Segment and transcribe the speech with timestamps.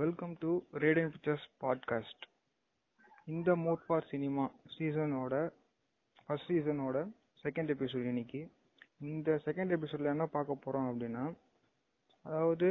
[0.00, 0.50] Welcome to
[0.82, 2.24] Radian pictures podcast
[3.28, 5.34] இந்த மோட்பார் for cinema சீசனோட
[6.18, 6.96] ஃபர்ஸ்ட் சீசனோட
[7.44, 8.40] செகண்ட் எபிசோட் இன்னைக்கு.
[9.12, 11.24] இந்த செகண்ட் எபிசோடில் என்ன பார்க்க போகிறோம் அப்படின்னா
[12.24, 12.68] அதாவது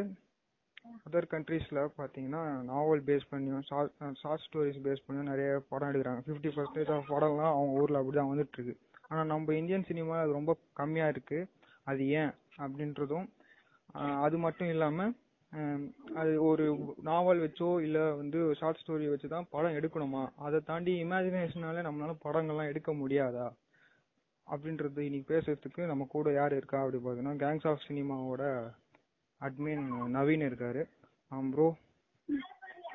[1.06, 3.66] அதர் கண்ட்ரீஸில் பார்த்தீங்கன்னா நாவல் பேஸ் பண்ணியும்
[4.22, 6.24] ஷார்ட் ஸ்டோரிஸ் பேஸ் பண்ணியும் நிறைய படம் எடுக்கிறாங்க.
[6.28, 8.76] ஃபிஃப்டி பர்சன்டேஜ் ஆஃப் படம்லாம் அவங்க ஊரில் அப்படி தான் வந்துட்டுருக்கு.
[9.10, 11.50] ஆனால் நம்ம இந்தியன் சினிமா அது ரொம்ப கம்மியாக இருக்குது
[11.84, 13.28] அது ஏன் அப்படின்றதும்
[14.26, 15.14] அது மட்டும் இல்லாமல்
[16.20, 16.64] அது ஒரு
[17.04, 20.24] நாவல் வச்சோ இல்லை வந்து ஷார்ட் ஸ்டோரி வச்சு தான் படம் எடுக்கணுமா?
[20.46, 23.48] அதை தாண்டி இமேஜினேஷனால நம்மளால படங்கள்லாம் எடுக்க முடியாதா?
[24.48, 28.44] அப்படின்றது இன்னைக்கு பேசுறதுக்கு நம்ம கூட யார் இருக்கா அப்படி பார்த்தீங்கன்னா கேங்ஸ் ஆஃப் சினிமாவோட
[29.42, 29.86] அட்மின்
[30.18, 30.84] நவீன் இருக்காரு.
[31.52, 31.68] ப்ரோ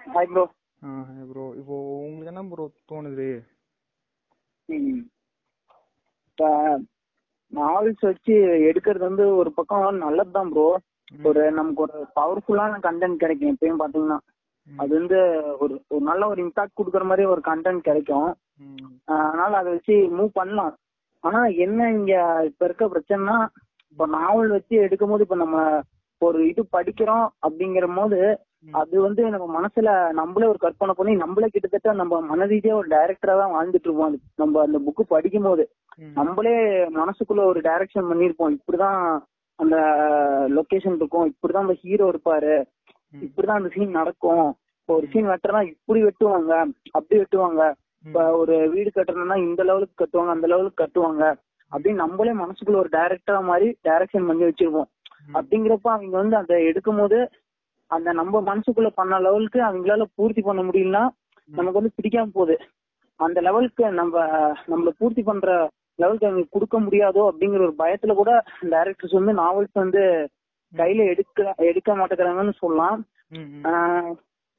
[0.06, 0.44] ஹாய் ப்ரோ
[1.30, 3.28] ப்ரோ இப்போ உங்களுக்கு என்ன ப்ரோ தோணுது?
[7.52, 8.34] நாவல்ஸ் வச்சு
[8.68, 10.66] எடுக்கிறது வந்து ஒரு பக்கம் நல்லது தான் ப்ரோ
[11.20, 13.52] ஒரு நமக்கு ஒரு பவர்ஃபுல்லான கண்டென்ட் கிடைக்கும்.
[13.54, 14.18] எப்பயும் பாத்தீங்கன்னா.
[14.68, 15.18] அது வந்து
[15.62, 18.30] ஒரு ஒரு நல்ல ஒரு இம்பாக்ட் கொடுக்குற மாதிரி ஒரு கண்டென்ட் கிடைக்கும்.
[19.14, 20.74] அதனால அதை வச்சு மூவ் பண்ணலாம்.
[21.24, 22.12] ஆனா என்ன இங்க
[22.44, 23.36] இப்ப இருக்க பிரச்சனைனா
[23.90, 25.58] இப்போ நாவல் வச்சு எடுக்கும் போது இப்ப நம்ம
[26.20, 28.20] ஒரு இது படிக்கிறோம் அப்படிங்கிற போது.
[28.80, 33.34] அது வந்து நம்ம மனசுல நம்மளே ஒரு கற்பனை பண்ணி நம்மளே கிட்டத்தட்ட நம்ம மன ரீதியா ஒரு டைரக்டரா
[33.40, 34.08] தான் வாழ்ந்துட்டு இருப்போம்.
[34.10, 35.64] அது நம்ம அந்த புக்கு படிக்கும் போது
[36.20, 36.54] நம்மளே
[37.00, 39.00] மனசுக்குள்ள ஒரு டைரக்ஷன் பண்ணிருப்போம் இப்படிதான்
[39.58, 39.76] அந்த
[40.50, 41.26] லொகேஷன் இருக்கும்.
[41.30, 42.54] இப்படிதான் அந்த ஹீரோ இருப்பாரு.
[43.14, 44.46] இப்படிதான் அந்த சீன் நடக்கும்.
[44.78, 46.52] இப்போ ஒரு சீன் வெட்டுறனா இப்படி வெட்டுவாங்க
[46.90, 47.62] அப்படி வெட்டுவாங்க.
[48.04, 51.22] இப்ப ஒரு வீடு கட்டணும்னா இந்த லெவலுக்கு கட்டுவாங்க அந்த லெவலுக்கு கட்டுவாங்க.
[51.72, 54.88] அப்படின்னு நம்மளே மனசுக்குள்ள ஒரு டைரக்டரா மாதிரி டைரக்ஷன் பண்ணி வச்சிருப்போம்
[55.22, 57.18] ம், அப்படிங்கிறப்ப அவங்க வந்து அதை எடுக்கும் போது
[57.90, 61.02] அந்த நம்ம மனசுக்குள்ள பண்ண லெவலுக்கு அவங்களால பூர்த்தி பண்ண முடியலன்னா
[61.50, 62.56] நமக்கு வந்து பிடிக்காம போகுது.
[63.20, 64.14] அந்த லெவலுக்கு நம்ம
[64.68, 65.48] நம்மள பூர்த்தி பண்ற
[65.98, 68.30] லெவலுக்கு அவங்க கொடுக்க முடியாதோ அப்படிங்கிற ஒரு பயத்துல கூட
[68.74, 70.02] டைரக்டர்ஸ் வந்து நாவல்ஸ் வந்து
[70.72, 73.00] கையில எடுக்க எடுக்க மாட்டேங்கிறாங்கன்னு சொல்லலாம்.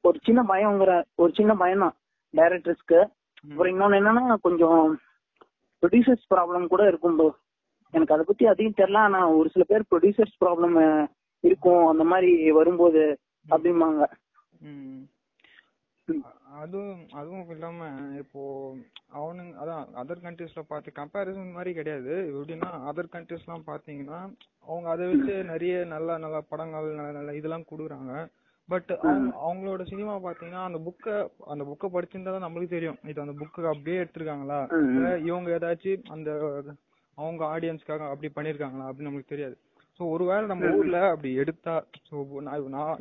[0.04, 1.96] ஒரு சின்ன பயங்கிற ஒரு சின்ன பயம் தான்
[2.34, 3.00] டைரக்டர்ஸ்க்கு.
[3.50, 4.82] அப்புறம் இன்னொன்னு என்னன்னா கொஞ்சம்
[5.82, 7.26] ப்ரொடியூசர்ஸ் ப்ராப்ளம் கூட இருக்கும் bro.
[7.94, 10.76] எனக்கு அதை பத்தி அதிகம் தெரியல ஆனா ஒரு சில பேர் ப்ரொடியூசர்ஸ் ப்ராப்ளம்
[11.44, 13.02] இருக்கும் அந்த மாதிரி வரும்போது
[13.50, 14.02] அப்படிம்பாங்க.
[16.62, 17.86] அதுவும் அதுவும் இல்லாம
[18.22, 18.42] இப்போ
[19.18, 22.14] அவனுங்க அதான் அதர் கண்ட்ரீஸ்ல பார்த்து கம்பேரிசன் மாதிரி கிடையாது.
[22.32, 24.18] எப்படின்னா அதர் கண்ட்ரீஸ்லாம் பாத்தீங்கன்னா
[24.68, 28.14] அவங்க அதை வச்சு நிறைய நல்ல நல்ல படங்கள் நல்ல நல்ல இதெல்லாம் கொடுக்குறாங்க.
[28.68, 28.90] பட்
[29.46, 31.16] அவங்களோட சினிமா பாத்தீங்கன்னா அந்த புக்கை
[31.52, 32.98] அந்த புக்கை படிச்சிருந்தா தான் நம்மளுக்கு தெரியும்.
[33.10, 34.60] இது அந்த புக்கு அப்படியே எடுத்திருக்காங்களா?
[35.28, 36.30] இவங்க ஏதாச்சும் அந்த
[37.18, 38.86] அவங்க ஆடியன்ஸ்க்காக அப்படி பண்ணிருக்காங்களா?
[38.88, 39.56] அப்படின்னு நமக்கு தெரியாது.
[40.00, 41.74] ஸோ ஒருவேளை நம்ம ஊர்ல அப்படி எடுத்தா
[42.08, 42.14] ஸோ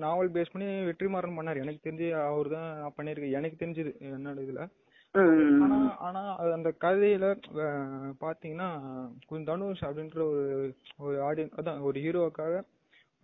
[0.04, 1.64] நாவல் பேஸ் பண்ணி வெற்றிமாறன் பண்ணாரு.
[1.64, 2.68] எனக்கு தெரிஞ்சு அவர் தான்
[2.98, 4.64] பண்ணிருக்கேன் எனக்கு தெரிஞ்சது என்னோட இதுல.
[5.64, 5.78] ஆனா
[6.08, 6.22] ஆனா
[6.56, 7.26] அந்த கதையில
[8.24, 8.70] பாத்தீங்கன்னா
[9.28, 10.44] கொஞ்சம் தனுஷ் அப்படின்ற ஒரு
[11.06, 12.62] ஒரு ஆடியன்ஸ் அதான் ஒரு ஹீரோவுக்காக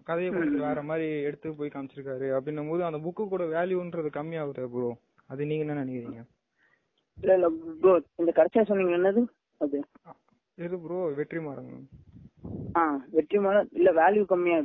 [0.07, 2.27] கதையை கொஞ்சம் வேற மாதிரி எடுத்து போய் காமிச்சிருக்காரு.
[2.35, 4.89] அப்படின்னும் போது அந்த புக்கு கூட வேல்யூன்றது கம்மியாகுது ப்ரோ
[5.29, 6.21] அது நீங்க என்ன நினைக்கிறீங்க?
[7.17, 7.47] இல்ல இல்ல
[7.81, 9.21] ப்ரோ இந்த கடைசியா சொன்னீங்க என்னது?
[9.61, 9.79] அது.
[10.57, 11.73] எது ப்ரோ வெற்றிமாறன்.
[12.75, 12.83] ஆ
[13.13, 14.59] வெற்றிமாறன் இல்ல வேல்யூ கம்மியா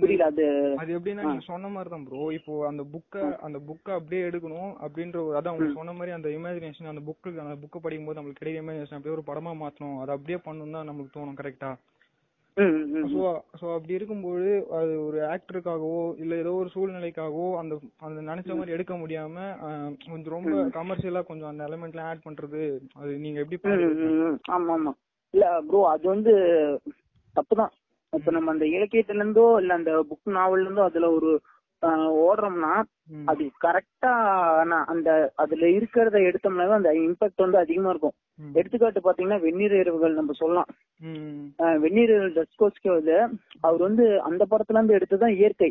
[0.00, 0.44] புரியல அது
[0.80, 5.18] அது எப்படின்னா நீங்க சொன்ன மாதிரி தான் ப்ரோ இப்போ அந்த புக்கை அந்த புக்கை அப்படியே எடுக்கணும் அப்படின்ற
[5.22, 8.64] ஒரு அதான் உங்களுக்கு சொன்ன மாதிரி அந்த இமேஜினேஷன் அந்த புக்கு அந்த புக்கை படிக்கும் போது நம்மளுக்கு கிடைக்கிற
[8.64, 9.98] இமேஜினேஷன் அப்படியே ஒரு படமா மாத்தணும்.
[10.02, 11.70] அதை அப்படியே பண்ணணும் தான் நமக்கு தோணும் கரெக்டா
[12.56, 12.78] ம்.
[13.10, 13.20] ஸோ
[13.58, 14.48] ஸோ அப்படி இருக்கும்போது
[14.78, 15.92] அது ஒரு ஆக்டருக்காகவோ
[16.22, 19.36] இல்ல ஏதோ ஒரு சூழ்நிலைக்காகவோ அந்த அந்த நினைச்ச மாதிரி எடுக்க முடியாம
[20.06, 22.62] கொஞ்சம் ரொம்ப கமர்ஷியலா கொஞ்சம் அந்த எலமெண்ட்லாம் ஆட் பண்றது
[22.96, 23.60] அது நீங்க எப்படி.
[24.52, 24.94] ஆமா ஆமா.
[25.34, 26.34] இல்ல ப்ரோ அது வந்து
[27.36, 27.72] தப்புதான்.
[28.12, 31.30] இப்ப நம்ம அந்த இலக்கியத்துல இருந்தோ இல்ல அந்த புக் நாவல்ல இருந்தோ அதுல ஒரு
[32.22, 32.72] ஓடுறோம்னா
[33.24, 34.10] அது கரெக்டா
[34.92, 38.16] அந்த அதுல இருக்கிறத எடுத்தோம்னா அந்த இம்பாக்ட் வந்து அதிகமா இருக்கும்.
[38.54, 40.68] எடுத்துக்காட்டு பாத்தீங்கன்னா வெந்நீர் இரவுகள் நம்ம சொல்லலாம்.
[41.82, 43.14] வெந்நீர் டஸ்கோஸ்கே வந்து
[43.60, 45.70] அவர் வந்து அந்த படத்துல இருந்து எடுத்ததுதான் இயற்கை.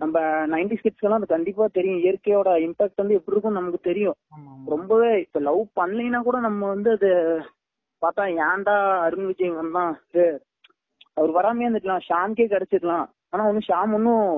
[0.00, 2.02] நம்ம நைன்டி ஸ்கிட்ஸ்க்கு எல்லாம் கண்டிப்பா தெரியும்.
[2.04, 4.18] இயற்கையோட இம்பாக்ட் வந்து எப்படி இருக்கும் நமக்கு தெரியும்.
[4.66, 7.10] ரொம்பவே இப்ப லவ் பண்ணலைன்னா கூட நம்ம வந்து அது
[8.02, 9.92] பார்த்தா ஏன்டா அருண் விஜய் வந்தான்?
[11.20, 13.06] அவர் வராமே இருந்துக்கலாம் ஷாம்கே கிடைச்சிருக்கலாம்.
[13.32, 14.28] ஆனா ஒன்னும் ஷாம் ஒன்னும்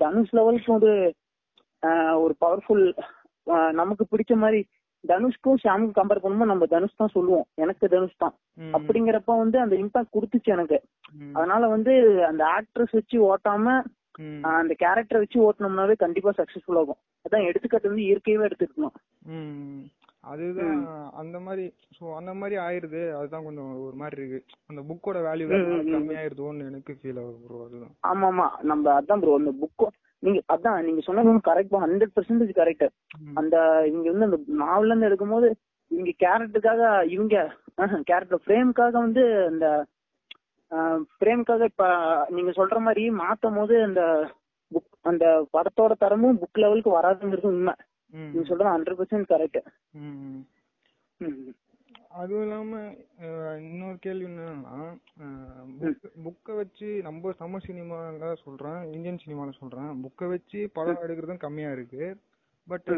[0.00, 0.92] தனுஷ் லெவலுக்கு ஒரு
[2.22, 2.84] ஒரு பவர்ஃபுல்
[3.80, 4.60] நமக்கு பிடிச்ச மாதிரி
[5.04, 7.46] தனுஷ்க்கும் ஷாமுக்கும் கம்பேர் பண்ணும்போது நம்ம தனுஷ் தான் சொல்லுவோம்.
[7.62, 8.34] எனக்கு தனுஷ் தான்.
[8.76, 10.78] அப்படிங்கிறப்ப வந்து அந்த இம்பாக்ட் கொடுத்துச்சு எனக்கு.
[11.36, 11.92] அதனால வந்து
[12.30, 13.76] அந்த ஆக்ட்ரஸ் வச்சு ஓட்டாம
[14.58, 17.00] அந்த கேரக்டரை வச்சு ஓட்டினோம்னாவே கண்டிப்பா சக்சஸ்ஃபுல் ஆகும்.
[17.24, 18.94] அதான் எடுத்துக்காட்டு வந்து இயற்கையவே எடுத்துக்கணும்.
[20.24, 20.80] அதுதான்
[21.20, 21.64] அந்த மாதிரி
[21.96, 23.02] சோ அந்த மாதிரி ஆயிருது.
[23.18, 24.40] அதுதான் கொஞ்சம் ஒரு மாதிரி இருக்கு.
[24.70, 25.46] அந்த புக்கோட வேல்யூ
[25.92, 27.94] கம்மியாயிருதோன்னு எனக்கு ஃபீல் ஆகுது ப்ரோ அதுதான்.
[28.10, 29.84] ஆமா ஆமா நம்ம அதான் ப்ரோ அந்த புக்
[30.22, 32.86] நீங்க அதான் நீங்க சொன்னது கரெக்ட் ஹண்ட்ரட் பர்சன்டேஜ் கரெக்ட்
[33.34, 33.56] அந்த
[33.90, 35.48] இவங்க வந்து அந்த நாவல்ல இருந்து எடுக்கும்போது
[35.90, 36.82] இவங்க கேரக்டருக்காக
[37.14, 37.36] இவங்க
[38.10, 39.66] கேரக்டர் ஃப்ரேம்காக வந்து அந்த
[41.20, 41.84] பிரேம்காக இப்ப
[42.30, 44.02] நீங்க சொல்ற மாதிரி மாத்தும் போது அந்த
[44.72, 45.24] புக் அந்த
[45.54, 47.74] படத்தோட தரமும் புக் லெவலுக்கு வராதுங்கிறது உண்மை.
[48.12, 49.60] நீங்க சொல்றது ஹண்ட்ரட் பர்சன்ட் கரெக்ட்
[52.20, 52.78] அதுவும் இல்லாம
[53.66, 54.78] இன்னொரு கேள்வி என்னன்னா
[56.24, 59.90] புக்கை வச்சு நம்ம தமிழ் சினிமால சொல்றேன் இந்தியன் சினிமால சொல்றேன்.
[60.04, 62.04] புக்கை வச்சு படம் எடுக்கிறதும் கம்மியா இருக்கு.
[62.66, 62.90] பட்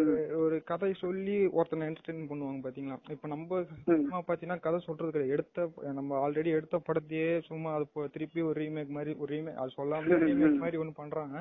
[0.43, 2.97] ஒரு கதை சொல்லி ஒருத்தனை என்டர்டெயின் பண்ணுவாங்க பாத்தீங்களா?
[3.15, 5.35] இப்ப நம்ம சினிமா பாத்தீங்கன்னா கதை சொல்றது கிடையாது.
[5.37, 10.19] எடுத்த நம்ம ஆல்ரெடி எடுத்த படத்தையே சும்மா அது திருப்பி ஒரு ரீமேக் மாதிரி ஒரு ரீமேக் அது சொல்லாம
[10.27, 11.37] ரீமேக் மாதிரி ஒண்ணு பண்றாங்க.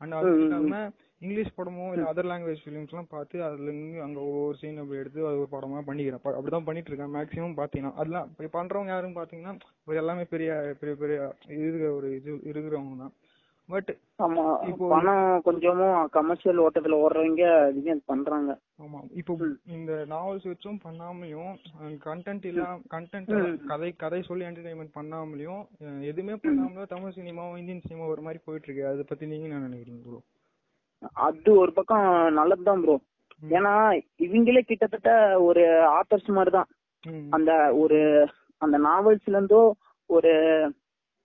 [0.00, 0.82] அண்ட் அது இல்லாம
[1.22, 5.26] இங்கிலீஷ் படமோ இல்ல அதர் லாங்குவேஜ் ஃபிலிம்ஸ் எல்லாம் பார்த்து அதுல இருந்து அங்க ஒவ்வொரு சீன் அப்படி எடுத்து
[5.28, 6.22] அது ஒரு படமா பண்ணிக்கிறேன்.
[6.30, 9.54] அப்படிதான் பண்ணிட்டு இருக்கேன் மேக்ஸிமம் பாத்தீங்கன்னா அதெல்லாம் இப்ப பண்றவங்க யாருன்னு பாத்தீங்கன்னா
[10.02, 10.50] எல்லாமே பெரிய
[10.80, 11.18] பெரிய பெரிய
[11.58, 13.12] இருக்கிற ஒரு இது இருக்கிறவங்க தான்.
[13.68, 13.90] பட்
[14.24, 14.44] ஆமா
[14.92, 17.44] பணம் கொஞ்சமும் கமர்ஷியல் ஓட்டத்துல ஓடுறவங்க
[17.76, 18.50] விஜய் பண்றாங்க.
[18.84, 19.34] ஆமா இப்போ
[19.76, 21.52] இந்த நாவல்ஸ் வச்சும் பண்ணாமலையும்
[22.06, 23.30] கண்டென்ட் இல்லாம கண்டென்ட்
[23.70, 25.62] கதை கதை சொல்லி என்டர்டைன்மெண்ட் பண்ணாமலையும்
[26.10, 30.02] எதுவுமே பண்ணாமலும் தமிழ் சினிமாவும் இந்தியன் சினிமா ஒரு மாதிரி போயிட்டு இருக்கு அதை பத்தி நீங்க என்ன நினைக்கிறீங்க
[30.06, 30.20] ப்ரோ
[31.26, 32.96] அது ஒரு பக்கம் நல்லதுதான் ப்ரோ
[33.50, 33.74] ஏன்னா
[34.18, 35.10] இவங்களே கிட்டத்தட்ட
[35.40, 35.62] ஒரு
[35.98, 36.68] ஆத்தர்ஸ் மாதிரி தான்
[37.30, 37.98] அந்த ஒரு
[38.62, 39.62] அந்த நாவல்ஸ்ல இருந்தோ
[40.10, 40.32] ஒரு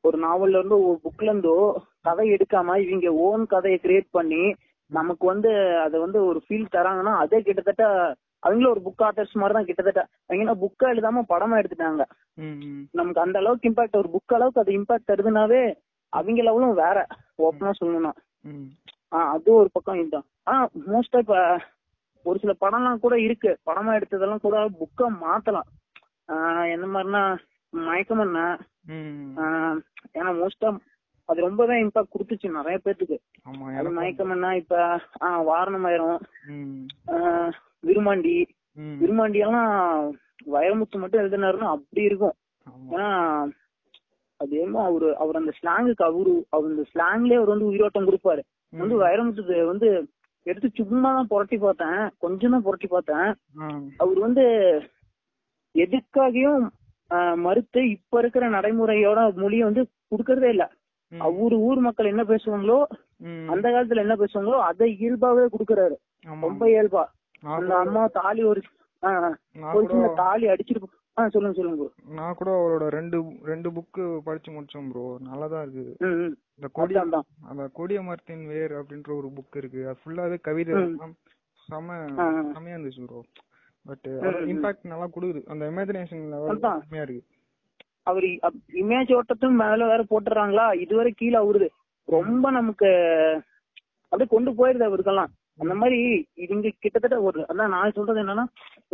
[0.03, 1.55] ஒரு நாவல்ல இருந்தோ ஒரு புக்ல இருந்தோ
[2.01, 4.43] கதை எடுக்காம இவங்க ஓன் கதையை கிரியேட் பண்ணி
[4.91, 7.83] நமக்கு வந்து அதை வந்து ஒரு ஃபீல் தராங்கன்னா அதே கிட்டத்தட்ட
[8.43, 12.03] அவங்களும் ஒரு புக் ஆர்டர்ஸ் மாதிரி தான் கிட்டத்தட்ட அவங்க புக்கா எழுதாம படமா எடுத்துட்டாங்க.
[12.93, 15.61] நமக்கு அந்த அளவுக்கு இம்பாக்ட் ஒரு புக் அளவுக்கு அது இம்பாக்ட் தருதுனாவே
[16.13, 16.97] அவங்க லெவலும் வேற.
[17.39, 18.11] ஓப்பனா சொல்லணும்னா.
[19.11, 20.27] அது ஒரு பக்கம் இதுதான்.
[20.43, 21.37] ஆனா மோஸ்டா இப்ப
[22.25, 23.57] ஒரு சில படம்லாம் கூட இருக்கு.
[23.65, 25.69] படமா எடுத்ததெல்லாம் கூட புக்கா மாத்தலாம்.
[26.29, 27.23] ஆஹ் என்ன மாதிரினா
[27.73, 28.39] மயக்கமண்ண.
[29.41, 29.77] ஆஹ்
[30.13, 30.69] ஏன்னா மோஸ்டா
[31.29, 33.17] அது ரொம்பவே இம்பாக்ட் கொடுத்துச்சு நிறைய பேத்துக்கு.
[33.49, 34.75] ஆமா அது மயக்கமண்ணா இப்ப
[35.19, 36.19] ஆஹ் வாரணமாயிரம்.
[37.83, 38.35] விருமாண்டி
[39.01, 39.69] விருமாண்டி எல்லாம்
[40.51, 42.35] வைரமுத்து மட்டும் எழுதினாருன்னா அப்படி இருக்கும்.
[42.91, 43.09] ஏன்னா
[44.39, 48.41] அது ஏமோ அவரு அவர் அந்த ஸ்லாங்குக்கு அவரு அவர் அந்த ஸ்லாங்லயே அவர் வந்து உயிரோட்டம் கொடுப்பாரு.
[48.81, 49.89] வந்து வைரமுத்து வந்து
[50.45, 52.01] எடுத்து சும்மா தான் புரட்டி பார்த்தேன்.
[52.23, 53.29] கொஞ்சம் தான் புரட்டி பார்த்தேன்.
[54.03, 54.43] அவர் வந்து
[55.75, 56.65] எதுக்காகவும்
[57.45, 59.81] மறுத்து இப்ப இருக்கிற நடைமுறையோட மொழியை வந்து
[60.11, 60.65] கொடுக்கறதே இல்ல.
[61.11, 62.77] அவரு ஊர் மக்கள் என்ன பேசுவாங்களோ
[63.53, 65.95] அந்த காலத்துல என்ன பேசுவாங்களோ அதை இயல்பாவே கொடுக்கறாரு.
[66.45, 67.03] ரொம்ப இயல்பா.
[67.57, 68.61] அந்த அம்மா தாலி ஒரு
[69.73, 70.81] ஒரு சின்ன தாலி அடிச்சிட்டு
[71.17, 72.13] ஆஹ் சொல்லுங்க சொல்லுங்க bro.
[72.13, 76.37] நான் கூட அவரோட ரெண்டு ரெண்டு புக்கு படிச்சு முடிச்சோம் ப்ரோ நல்லாதான் இருக்கு.
[76.55, 77.03] இந்த கொடிய
[77.49, 79.81] அந்த கொடிய மரத்தின் வேர் அப்படின்ற ஒரு புக் இருக்கு.
[79.87, 80.73] அது ஃபுல்லாவே கவிதை.
[81.67, 82.25] செம ஆ.
[82.55, 83.21] செமையா இருந்துச்சு ப்ரோ
[83.85, 84.05] பட்
[84.51, 85.41] இம்பாக்ட் நல்லா கொடுக்குது.
[85.45, 86.59] அந்த இமேஜினேஷன் லெவல்.
[86.59, 87.23] செமையா இருக்கு.
[88.03, 88.23] அவர்
[88.83, 90.79] இமேஜ் ஓட்டத்தும் மேல வேற போட்டுறாங்களா?
[90.79, 91.71] இதுவரை கீழே அவருது
[92.07, 92.89] ரொம்ப நமக்கு
[94.09, 95.31] அப்படியே கொண்டு போயிருது அவருக்கெல்லாம்.
[95.59, 95.99] அந்த மாதிரி
[96.45, 98.45] இவங்க கிட்டத்தட்ட ஒரு அதான் நான் சொல்றது என்னன்னா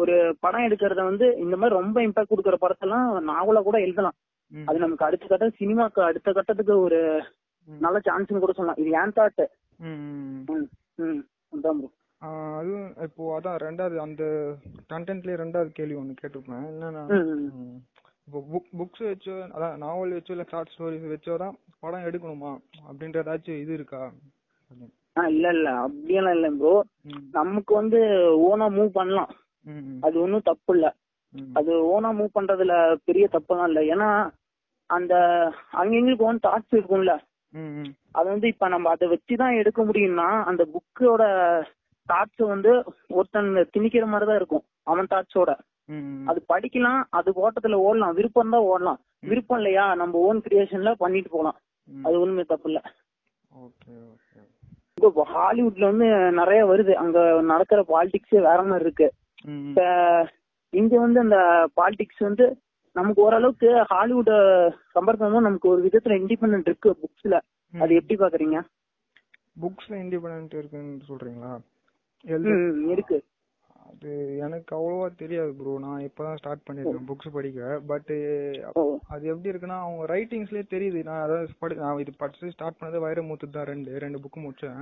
[0.02, 4.18] ஒரு படம் எடுக்கிறத வந்து இந்த மாதிரி ரொம்ப இம்பாக்ட் கொடுக்குற படத்தெல்லாம் நாவலா கூட எழுதலாம்.
[4.52, 7.00] அது நமக்கு அடுத்த கட்டம் சினிமாக்கு அடுத்த கட்டத்துக்கு ஒரு
[7.68, 8.82] நல்ல சான்ஸ்னு கூட சொல்லலாம்.
[8.84, 9.44] இது ஏன் தாட்
[12.58, 14.24] அதுவும் இப்போ அதான் ரெண்டாவது அந்த
[14.92, 16.66] கண்டென்ட்லயே ரெண்டாவது கேள்வி ஒண்ணு கேட்டிருப்பேன்.
[16.72, 17.04] என்னன்னா
[18.28, 22.52] இப்போ புக் புக்ஸ் வச்சோ அதான் நாவல் வச்சோ இல்ல ஷார்ட் ஸ்டோரிஸ் வச்சோ தான் படம் எடுக்கணுமா?
[22.90, 24.02] அப்படின்ற ஏதாச்சும் இது இருக்கா?
[25.16, 25.70] இல்ல இல்ல.
[25.86, 26.74] அப்படியெல்லாம் இல்ல ப்ரோ
[27.34, 28.00] நமக்கு வந்து
[28.48, 29.32] ஓனா மூவ் பண்ணலாம்.
[30.04, 30.88] அது ஒன்றும் தப்பு இல்ல.
[31.56, 32.74] அது ஓனா மூவ் பண்றதுல
[33.06, 33.82] பெரிய தப்பெல்லாம் இல்ல.
[33.94, 34.10] ஏன்னா
[34.90, 35.14] அந்த
[35.74, 37.14] அவங்களுக்கு ஓன் தாட்ஸ் இருக்கும்ல.
[38.16, 41.24] அது வந்து இப்ப நம்ம அதை வச்சுதான் எடுக்க முடியும்னா அந்த புக்கோட
[42.10, 42.72] தாட்ஸ் வந்து
[43.10, 44.64] ஒருத்தன் திணிக்கிற மாதிரி தான் இருக்கும்.
[44.84, 45.52] அவன் தாட்ஸோட.
[46.28, 48.16] அது படிக்கலாம் அது ஓட்டத்துல ஓடலாம்.
[48.16, 49.00] விருப்பம் தான் ஓடலாம்.
[49.24, 49.86] விருப்பம் இல்லையா?
[49.96, 51.58] நம்ம ஓன் கிரியேஷன்ல பண்ணிட்டு போலாம்
[51.88, 52.04] ம்.
[52.06, 52.80] அது ஒண்ணுமே தப்பு இல்ல.
[55.02, 56.94] இப்போ ஹாலிவுட்ல வந்து நிறைய வருது.
[56.94, 59.08] அங்க நடக்கிற பாலிடிக்ஸே வேற மாதிரி இருக்கு.
[59.70, 59.82] இப்ப
[60.74, 61.38] இங்க வந்து அந்த
[61.76, 62.46] பாலிடிக்ஸ் வந்து
[62.96, 64.32] நமக்கு ஓரளவுக்கு ஹாலிவுட்
[64.96, 67.36] கம்பேர் பண்ணும்போது நமக்கு ஒரு விதத்துல இண்டிபெண்டன்ட் இருக்கு புக்ஸ்ல
[67.74, 68.58] அது எப்படி பாக்குறீங்க?
[69.62, 71.52] புக்ஸ்ல இண்டிபெண்டன்ட் இருக்குன்னு சொல்றீங்களா?
[72.92, 73.18] இருக்கு.
[73.92, 77.80] அது எனக்கு அவ்வளவா தெரியாது ப்ரோ நான் இப்பதான் ஸ்டார்ட் பண்ணிருக்கேன் புக்ஸ் படிக்க.
[77.88, 78.12] But
[78.74, 78.84] oh.
[79.08, 81.04] அது எப்படி இருக்குன்னா அவங்க ரைட்டிங்ஸ்லயே தெரியுது.
[81.04, 84.80] நான் அதாவது படி நான் இது படிச்சு ஸ்டார்ட் பண்ணது வைரமுத்து தான் ரெண்டு ரெண்டு புக் முடிச்சேன்.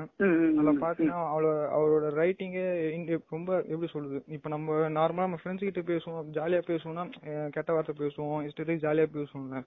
[0.51, 0.73] அதுல.
[0.85, 2.65] பாத்தீங்கன்னா அவளோட அவரோட ரைட்டிங்கே
[3.29, 7.05] ரொம்ப எப்படி சொல்றது இப்ப நம்ம நார்மலா நம்ம ஃப்ரெண்ட்ஸ் கிட்ட பேசுவோம் ஜாலியா பேசுவோம்னா
[7.49, 9.63] கெட்ட வார்த்தை பேசுவோம் இஷ்டத்துக்கு ஜாலியா பேசுவோம்ல.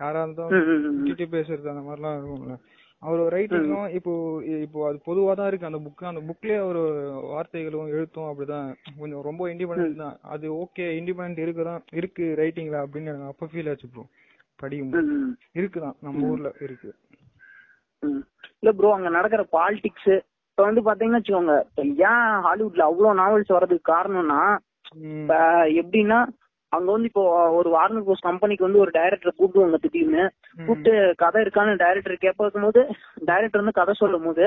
[0.00, 1.06] யாரா இருந்தாலும்.
[1.06, 2.56] திட்டி பேசுறது அந்த மாதிரிலாம் இருக்கும்ல.
[3.06, 4.12] அவரோட ரைட்டிங்கும் இப்போ
[4.66, 5.68] இப்போ அது பொதுவா தான் இருக்கு.
[5.68, 6.82] அந்த புக் அந்த புக்லயே ஒரு
[7.32, 8.68] வார்த்தைகளும் எழுத்தும் அப்படிதான்.
[9.00, 10.16] கொஞ்சம் ரொம்ப இண்டிபெண்டன்ட் தான்.
[10.34, 14.04] அது ஓகே இண்டிபெண்டன்ட் இருக்குதான் இருக்கு ரைட்டிங்ல அப்படின்னு எனக்கு அப்ப ஃபீல் ஆச்சு ப்ரோ
[14.62, 14.94] படிக்கும்
[15.60, 15.96] இருக்குதான்.
[16.06, 16.90] நம்ம ஊர்ல இருக்கு.
[18.60, 20.14] இல்ல ப்ரோ அங்க நடக்கிற பாலிடிக்ஸ்
[20.50, 21.54] இப்ப வந்து பாத்தீங்கன்னா வச்சுக்கோங்க.
[22.10, 24.40] ஏன் ஹாலிவுட்ல அவ்வளவு நாவல்ஸ் வர்றதுக்கு காரணம்னா
[25.80, 26.18] எப்படின்னா
[26.72, 27.24] அங்க வந்து இப்போ
[27.58, 30.24] ஒரு வார்னர் போஸ்ட் கம்பெனிக்கு வந்து ஒரு டைரக்டர் கூப்பிடுவாங்க திடீர்னு
[30.66, 30.92] கூப்பிட்டு
[31.22, 32.82] கதை இருக்கான்னு டைரக்டர் கேட்கும் போது
[33.28, 34.46] டைரக்டர் வந்து கதை சொல்லும் போது.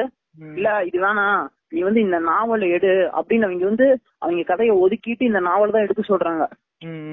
[0.58, 1.42] இல்ல இது வேணாம்
[1.74, 3.88] நீ வந்து இந்த நாவல் எடு அப்படின்னு அவங்க வந்து
[4.22, 6.46] அவங்க கதையை ஒதுக்கிட்டு இந்த நாவல் தான் எடுக்க சொல்றாங்க.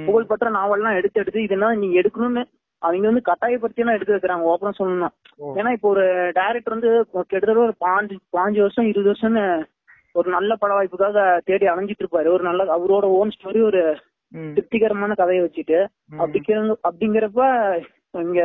[0.07, 2.43] புகழ்பெற்ற நாவல்லாம் எடுத்து எடுத்து இதெல்லாம் நீ எடுக்கணும்னு
[2.83, 5.11] அவங்க வந்து கட்டாயப்படுத்தி எல்லாம் எடுக்க வைக்கிறாங்க ஓப்பனா சொல்லணும்னா.
[5.59, 6.05] ஏன்னா இப்போ ஒரு
[6.39, 9.45] டைரக்டர் வந்து கிட்டத்தட்ட ஒரு பாஞ்சு பாஞ்சு வருஷம் இருபது வருஷம்னு
[10.15, 13.83] ஒரு நல்ல பட வாய்ப்புக்காக தேடி அலைஞ்சிட்டு இருப்பாரு ஒரு நல்ல அவரோட ஓன் ஸ்டோரி ஒரு.
[14.55, 15.79] திருப்திகரமான கதையை வச்சுட்டு.
[16.21, 17.43] அப்படிங்கிற அப்படிங்கிறப்ப
[18.25, 18.41] இங்க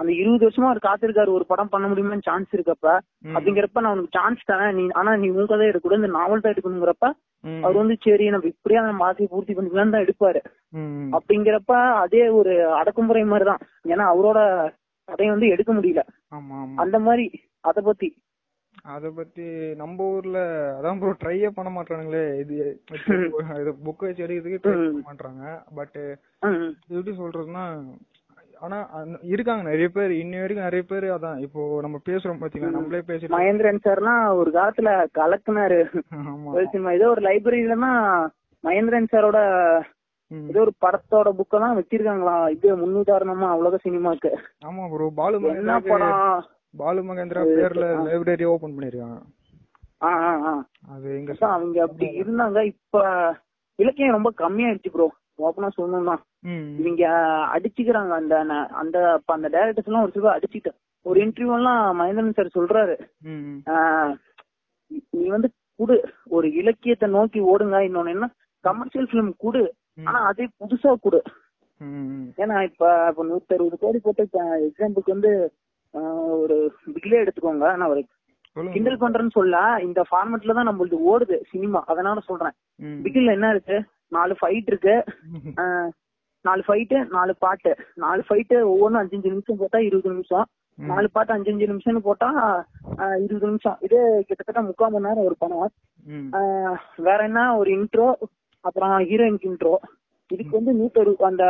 [0.00, 2.86] அந்த இருபது வருஷமா அவர் காத்திருக்காரு ஒரு படம் பண்ண முடியுமான்னு சான்ஸ் இருக்கப்ப.
[3.34, 7.08] அப்படிங்கிறப்ப நான் உனக்கு சான்ஸ் தரேன் நீ ஆனா நீ உன் கதை எடுக்கக்கூடாது இந்த நாவல் தான் எடுக்கணுங்கிறப்ப.
[7.64, 10.40] அவர் வந்து சரி நம்ம இப்படியா நம்ம ஆசையை பூர்த்தி பண்ணிக்கலாம்னு தான் எடுப்பாரு.
[11.16, 14.38] அப்படிங்கிறப்ப அதே ஒரு அடக்குமுறை மாதிரி தான் ஏன்னா அவரோட
[15.08, 16.02] கதையை வந்து எடுக்க முடியல
[16.82, 17.24] அந்த மாதிரி
[17.70, 18.08] அத பத்தி
[18.94, 19.46] அத பத்தி
[19.80, 20.38] நம்ம ஊர்ல
[20.76, 22.22] அதான் ப்ரோ ட்ரையே பண்ண மாட்டானுங்களே.
[22.42, 22.54] இது
[23.60, 25.44] இது புக் வச்சு எடுக்கிறதுக்கு ட்ரை பண்ண மாட்டாங்க
[25.78, 25.98] பட்
[26.94, 27.64] எப்படி சொல்றதுன்னா
[28.64, 28.78] ஆனா
[29.32, 30.12] இருக்காங்க நிறைய பேர்.
[30.22, 31.38] இன்னி வரைக்கும் நிறைய பேர் அதான்.
[31.46, 32.74] இப்போ நம்ம பேசுறோம் பாத்தீங்களா?
[32.76, 35.80] நம்மளே பேசிட்டு மகேந்திரன் சார்லாம் ஒரு காலத்துல கலக்குனாரு.
[36.96, 37.92] ஏதோ ஒரு லைப்ரரியிலனா
[38.64, 39.40] மகேந்திரன் சாரோட.
[40.30, 42.44] ஏதோ ஒரு படத்தோட புக்கெல்லாம் வச்சிருக்காங்களாம்.
[42.56, 44.32] இது முன்னுதாரணமா உலக சினிமாக்கு.
[44.68, 46.18] ஆமா ப்ரோ பாலு என்ன படம்?
[46.74, 49.18] பாலு மகேந்திரா பேர்ல லைப்ரரி ஓபன் பண்ணிருக்காங்க.
[50.94, 53.02] அது எங்க அவங்க அப்படி இருந்தாங்க இப்ப
[53.78, 55.06] இலக்கியம் ரொம்ப கம்மியாயிடுச்சு ப்ரோ
[55.38, 56.14] ஓப்பனா சொல்லணும்னா.
[56.80, 57.04] இவங்க
[57.54, 58.34] அடிச்சுக்கிறாங்க அந்த
[58.82, 58.98] அந்த
[59.34, 60.70] அந்த டைரக்டர்ஸ் எல்லாம் ஒரு சில அடிச்சுட்டு
[61.06, 62.94] ஒரு இன்டர்வியூ எல்லாம் மகேந்திரன் சார் சொல்றாரு.
[65.14, 65.48] நீ வந்து
[65.80, 65.96] குடு
[66.28, 67.76] ஒரு இலக்கியத்தை நோக்கி ஓடுங்க.
[67.88, 68.26] இன்னொன்னு என்ன
[68.64, 69.62] கமர்ஷியல் பிலிம் குடு.
[70.08, 71.20] ஆனா அதே புதுசா குடு.
[72.38, 74.22] ஏன்னா இப்ப இப்ப நூத்தி அறுபது கோடி போட்டு
[74.68, 75.32] எக்ஸாம்பிளுக்கு வந்து
[76.42, 76.56] ஒரு
[76.94, 77.68] பிக்லே எடுத்துக்கோங்க.
[77.78, 78.02] நான் ஒரு
[78.74, 79.56] கிண்டல் பண்றேன்னு சொல்ல
[79.86, 82.54] இந்த ஃபார்மேட்ல தான் நம்மளுக்கு ஓடுது சினிமா அதனால சொல்றேன்.
[83.04, 83.76] பிகில் என்ன இருக்கு?
[84.16, 84.94] நாலு ஃபைட் இருக்கு.
[86.44, 87.70] நாலு ஃபைட்டு நாலு பாட்டு
[88.04, 90.46] நாலு ஃபைட்டு ஒவ்வொன்றும் அஞ்சு அஞ்சு நிமிஷம் போட்டா இருபது நிமிஷம்.
[90.78, 92.28] நாலு பாட்டு அஞ்சு அஞ்சு நிமிஷம்னு போட்டா
[93.24, 93.78] இருபது நிமிஷம்.
[93.86, 95.72] இது கிட்டத்தட்ட முக்கால் மணி நேரம் ஒரு படம்.
[97.08, 97.40] வேற என்ன?
[97.60, 98.08] ஒரு இன்ட்ரோ
[98.64, 99.74] அப்புறம் ஹீரோயினுக்கு இன்ட்ரோ
[100.30, 101.44] இதுக்கு வந்து நூத்தறு அந்த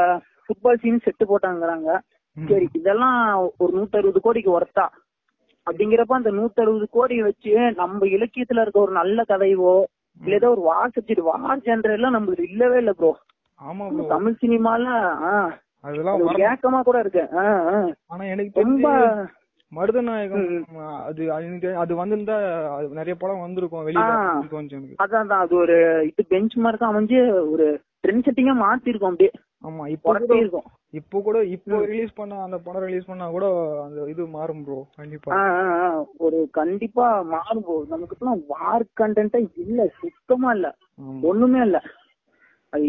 [0.45, 1.91] ஃபுட்பால் சீன் செட்டு போட்டாங்கிறாங்க.
[2.37, 3.19] சரி இதெல்லாம்
[3.59, 4.87] ஒரு நூத்தறுபது கோடிக்கு ஒர்த்தா?
[5.67, 9.75] அப்படிங்கிறப்ப அந்த நூத்தறுபது கோடி வச்சு நம்ம இலக்கியத்துல இருக்க ஒரு நல்ல கதைவோ
[10.21, 10.63] இல்ல ஏதோ ஒரு
[10.95, 11.43] சப்ஜெக்ட் வார்
[11.91, 13.11] எல்லாம் நம்மளுக்கு இல்லவே இல்ல ப்ரோ
[14.09, 14.85] தமிழ் சினிமால
[16.49, 17.25] ஏக்கமா கூட இருக்கு.
[18.07, 18.87] ஆனா எனக்கு ரொம்ப
[19.73, 20.47] மருதநாயகம்
[21.07, 21.23] அது
[21.77, 22.37] அது வந்திருந்தா
[22.91, 23.83] நிறைய படம் வந்திருக்கும்
[24.99, 25.43] அதான் அதான்.
[25.45, 27.21] அது ஒரு இது பெஞ்ச் மார்க் அமைஞ்சு
[27.53, 27.67] ஒரு
[28.05, 29.33] ட்ரெண்ட் செட்டிங்கா மாத்திருக்கோம் அப்படியே.
[29.65, 33.47] ஆமா இப்போ இருக்கும் இப்போ கூட இப்போ ரிலீஸ் பண்ண அந்த படம் ரிலீஸ் பண்ணா கூட
[33.85, 35.41] அந்த இது மாறும் ப்ரோ கண்டிப்பா.
[36.19, 37.77] ஒரு கண்டிப்பா மாறும் bro.
[37.91, 40.69] நமக்கு இப்பெல்லாம் வார் கண்டென்ட்டே இல்ல சுத்தமா இல்ல.
[41.31, 41.79] ஒண்ணுமே இல்ல.
[42.73, 42.89] அது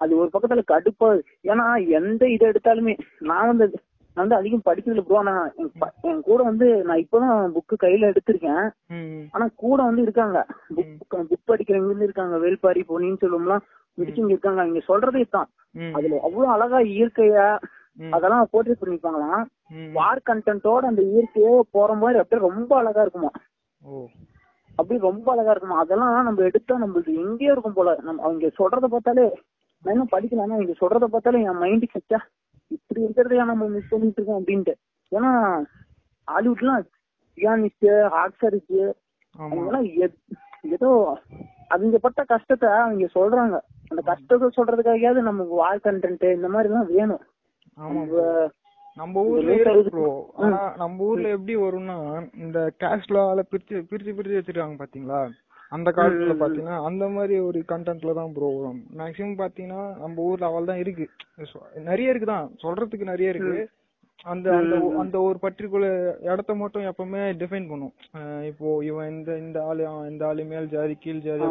[0.00, 1.08] அது ஒரு பக்கத்துல கடுப்பா
[1.50, 1.64] ஏன்னா
[1.98, 3.66] எந்த இதை எடுத்தாலுமே நான் வந்து
[4.16, 5.34] நான் வந்து அதிகம் படிச்சதுல ப்ரோ ஆனா
[6.04, 8.64] என் கூட வந்து நான் இப்பதான் புக்கு கையில எடுத்திருக்கேன்.
[9.34, 10.38] ஆனா கூட வந்து இருக்காங்க.
[10.76, 10.90] புக்
[11.30, 12.36] புக் படிக்கிறவங்க வந்து இருக்காங்க.
[12.44, 13.64] வேல்பாரி பொன்னியின் செல்வம்லாம்
[13.98, 14.60] முடிச்சவங்க இருக்காங்க.
[14.60, 15.48] அவங்க சொல்றதே தான்
[15.96, 17.46] அதுல அவ்வளவு அழகா இயற்கையா.
[18.12, 19.42] அதெல்லாம் போர்ட்ரேட் பண்ணிருப்பாங்களாம்.
[19.96, 23.30] வார் கண்டென்ட்டோட அந்த இயற்கையே போற மாதிரி அப்படியே ரொம்ப அழகா இருக்குமா?
[23.82, 24.02] ஓ.
[24.78, 25.78] அப்படி ரொம்ப அழகா இருக்குமா?
[25.78, 27.90] அதெல்லாம் நம்ம எடுத்தா நம்மளுக்கு எங்கேயோ இருக்கும் போல.
[28.02, 29.26] நம்ம அவங்க சொல்றத பார்த்தாலே
[29.84, 32.20] நான் இன்னும் படிக்கல ஆனா அவங்க சொல்றத பார்த்தாலே என் மைண்டுக்கு வச்சா
[32.70, 34.74] இப்படி இருக்கிறதையா நம்ம மிஸ் பண்ணிட்டு இருக்கோம் அப்படின்ட்டு.
[35.12, 35.30] ஏன்னா
[36.28, 36.84] ஹாலிவுட்லாம்
[37.38, 37.88] பியானிஸ்ட்
[38.22, 38.78] ஆக்சரிஸ்ட்
[39.34, 39.50] ஆமா.
[39.50, 39.88] அவங்கெல்லாம்
[40.76, 40.90] ஏதோ
[41.68, 43.56] அவங்க பட்ட கஷ்டத்தை அவங்க சொல்றாங்க.
[43.92, 47.22] அந்த கஷ்டத்தை சொல்றதுக்காகயாவது நமக்கு வால் கண்டென்ட் இந்த மாதிரி எல்லாம் வேணும்
[47.76, 48.06] நம்ம-
[49.28, 49.52] ஊர்ல
[50.78, 51.96] நம்ம ஊர்ல எப்படி வரும்னா
[52.38, 55.20] இந்த கேஷ்லால பிரிச்சு பிரிச்சு பிரிச்சு வச்சிருக்காங்க பாத்தீங்களா?
[55.72, 58.80] அந்த காலத்துல பாத்தீங்கன்னா அந்த மாதிரி ஒரு கண்டென்ட்ல தான் ப்ரோ வரும்.
[58.98, 61.06] மேக்ஸிமம் பாத்தீங்கன்னா நம்ம ஊர்ல அவள் தான் இருக்கு
[61.84, 62.48] நிறைய இருக்குதான்.
[62.62, 63.54] சொல்றதுக்கு நிறைய இருக்கு.
[64.24, 65.96] அந்த அந்த அந்த ஒரு பர்டிகுலர்
[66.32, 67.92] இடத்த மட்டும் எப்பவுமே டிஃபைன் பண்ணும்.
[68.44, 71.42] இப்போ இவன் இந்த இந்த ஆளு அவன் இந்த ஆளு மேல் ஜாதி கீழ் ஜாதி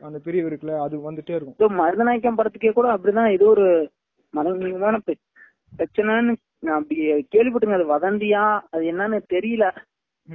[0.00, 1.78] அந்த பிரிவு இருக்குல்ல அது வந்துட்டே இருக்கும்.
[1.78, 3.90] மருதநாயக்கம் படத்துக்கே கூட அப்படிதான் ஏதோ ஒரு
[4.34, 5.22] மனநீளமான பெ-
[5.78, 7.00] பிரச்சனைன்னு நான் அப்படி
[7.34, 9.64] கேள்விப்பட்டுங்க அது வதந்தியா அது என்னன்னு தெரியல.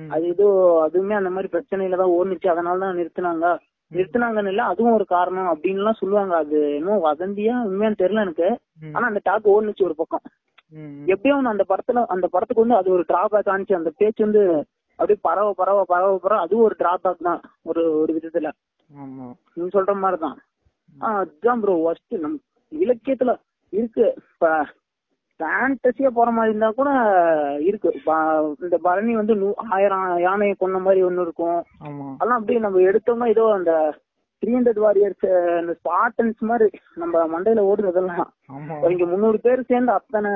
[0.09, 0.47] அது ஏதோ
[0.85, 2.47] அதுவுமே அந்த மாதிரி பிரச்சனையில தான் ஓடுனுச்சு.
[2.47, 3.57] அதனால தான் நிறுத்துனாங்க.
[3.91, 6.35] நிறுத்துனாங்கன்னு இல்ல அதுவும் ஒரு காரணம் அப்படின்னு எல்லாம் சொல்லுவாங்க.
[6.35, 8.47] அது இன்னும் வதந்தியா உண்மையான்னு தெரியல எனக்கு.
[8.93, 10.21] ஆனா அந்த டாக் ஓடுனுச்சு ஒரு பக்கம்.
[11.05, 13.75] எப்படியும் அந்த படத்துல அந்த படத்துக்கு வந்து அது ஒரு டிராபேக் ஆனிச்சு.
[13.75, 17.41] அந்த பேச்சு வந்து அப்படியே பரவ பரவ பரவ பரவ அதுவும் ஒரு டிராபேக் தான்.
[17.61, 18.51] ஒரு ஒரு விதத்துல.
[19.53, 20.39] நீங்க சொல்ற மாதிரிதான்.
[20.99, 23.35] அதுதான் ப்ரோ ஒர்ஸ்ட் நம் இலக்கியத்துல
[23.69, 24.13] இருக்கு.
[24.33, 24.67] இப்ப
[25.39, 26.89] ஃபேண்டசியா போற மாதிரி இருந்தா கூட
[27.61, 27.99] இருக்கு.
[28.61, 31.63] இந்த பரணி வந்து நூ- ஆயிரம் யானையை கொன்ன மாதிரி ஒண்ணு இருக்கும்.
[32.13, 33.99] அதெல்லாம் அப்படியே நம்ம எடுத்தோம்னா ஏதோ அந்த
[34.43, 35.25] த்ரீ ஹண்ட்ரட் வாரியர்ஸ்
[35.57, 38.27] அந்த ஸ்பாட்டன்ஸ் மாதிரி நம்ம மண்டையில ஓடுறதெல்லாம்
[38.91, 40.31] இங்க முந்நூறு பேர் சேர்ந்து அத்தனை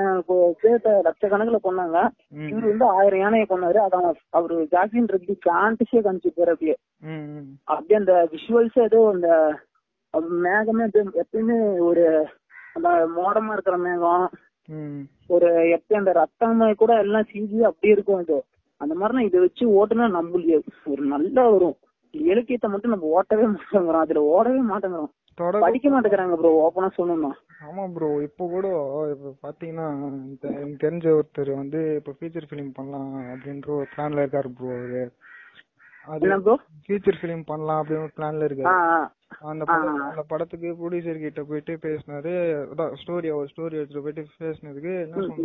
[0.62, 1.98] பேர்த்த லட்சக்கணக்குல கொண்டாங்க
[2.46, 6.76] இவரு வந்து ஆயிரம் யானையை கொண்டாரு அதான் அவரு ஜாக்லின் ரெட்டி ஃபேண்டஸியே காமிச்சிருப்பாரு அப்படியே
[7.08, 7.50] ம், ம்.
[7.68, 9.30] அப்படியே அந்த விஷுவல்ஸ் ஏதோ அந்த
[10.44, 12.06] மேகமே அப்படியே எப்பயுமே ஒரு
[12.76, 14.26] அந்த மோடமா இருக்கிற மேகம்.
[15.30, 18.22] ஒரு எப்பயும் அந்த ரத்தமே கூட எல்லாம் சிஞ்சி அப்படியே இருக்கும்.
[18.24, 18.38] இது
[18.82, 20.56] அந்த மாதிரிலாம் இதை வச்சு ஓட்டுனா நம்மளுக்கு
[20.92, 21.76] ஒரு நல்லா வரும்.
[22.14, 25.12] இலக்கியத்தை மட்டும் நம்ம ஓட்டவே மாட்டேங்கிறோம் அதுல ஓடவே மாட்டேங்கிறோம்
[25.64, 27.32] படிக்க மாட்டேங்கிறாங்க ப்ரோ ஓப்பனா சொல்லணும்னா.
[27.62, 28.68] ஆமா ப்ரோ இப்போ கூட
[29.14, 29.86] இப்ப பாத்தீங்கன்னா
[30.52, 35.04] எனக்கு தெரிஞ்ச ஒருத்தர் வந்து இப்ப ஃபீச்சர் ஃபிலிம் பண்ணலாம் அப்படின்ற ஒரு பிளான்ல இருக்காரு ப்ரோ அவரு.
[36.08, 36.30] அது
[36.86, 38.78] ஃபீச்சர் ஃபிலிம் பண்ணலாம் அப்படின்னு ஒரு பிளான்ல இருக்காரு.
[39.52, 40.00] அந்த படம்.
[40.08, 42.32] அந்த படத்துக்கு ப்ரொடியூசர் கிட்ட போயிட்டு பேசினாரு.
[43.02, 44.94] ஸ்டோரி அவர் ஸ்டோரி எடுத்துட்டு போயிட்டு பேசினதுக்கு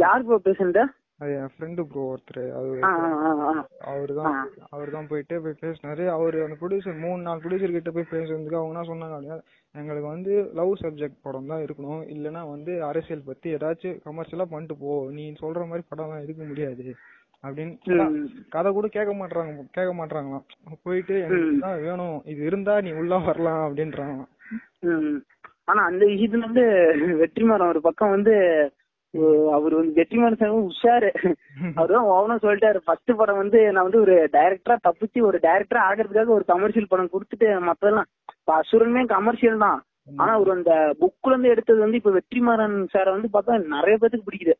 [0.05, 0.85] யார் ப்ரோ பேசுனது?
[1.21, 2.41] அது என் ஃப்ரெண்டு ப்ரோ ஒருத்தர்.
[2.57, 3.53] அவரு ஆ ஆ ஆ, ஆ.
[3.91, 4.41] அவர் தான் ஆ.
[4.71, 8.75] அவர் தான் போயிட்டு போய் பேசினாரு அவரு அந்த ப்ரொடியூசர் மூணு நாலு ப்ரொடியூசர் கிட்ட போய் பேசுறதுக்கு அவங்க
[8.75, 9.39] என்ன சொன்னாங்க அப்படின்னா
[9.75, 12.03] எங்களுக்கு வந்து லவ் சப்ஜெக்ட் படம் தான் இருக்கணும்.
[12.15, 14.93] இல்லனா வந்து அரசியல் பத்தி ஏதாச்சும் கமர்ஷியலா பண்ணிட்டு போ.
[15.11, 16.87] நீ சொல்ற மாதிரி படம்லாம் எடுக்க முடியாது.
[17.45, 17.97] அப்படின்னு.
[18.49, 20.47] கதை கூட கேட்க மாட்டாங்க கேட்க மாட்டாங்களாம்
[20.85, 22.17] போயிட்டு எனக்கு இதுதான் வேணும்.
[22.27, 24.31] இது இருந்தா நீ உள்ள வரலாம் அப்படின்றாங்களாம்.
[24.89, 25.19] ம்.
[25.65, 26.65] ஆனா அந்த விஷயத்துல வந்து
[27.21, 28.35] வெற்றிமாறன் ஒரு பக்கம் வந்து
[29.57, 31.11] அவர் வந்து வெற்றிமாறன் சார் உஷாரு.
[31.79, 32.79] அவர் தான் சொல்லிட்டாரு.
[32.87, 37.49] ஃபர்ஸ்ட் படம் வந்து நான் வந்து ஒரு டைரக்டரா தப்பிச்சு ஒரு டைரக்டரா ஆகிறதுக்காக ஒரு கமர்ஷியல் படம் கொடுத்துட்டு
[37.69, 38.11] மத்ததெல்லாம்.
[38.41, 39.81] இப்ப அசுரனுமே கமர்ஷியல் தான்.
[40.21, 44.55] ஆனா அவர் அந்த புக்ல இருந்து எடுத்தது வந்து இப்ப வெற்றிமாறன் சார வந்து பார்த்தா நிறைய பேத்துக்கு பிடிக்குது.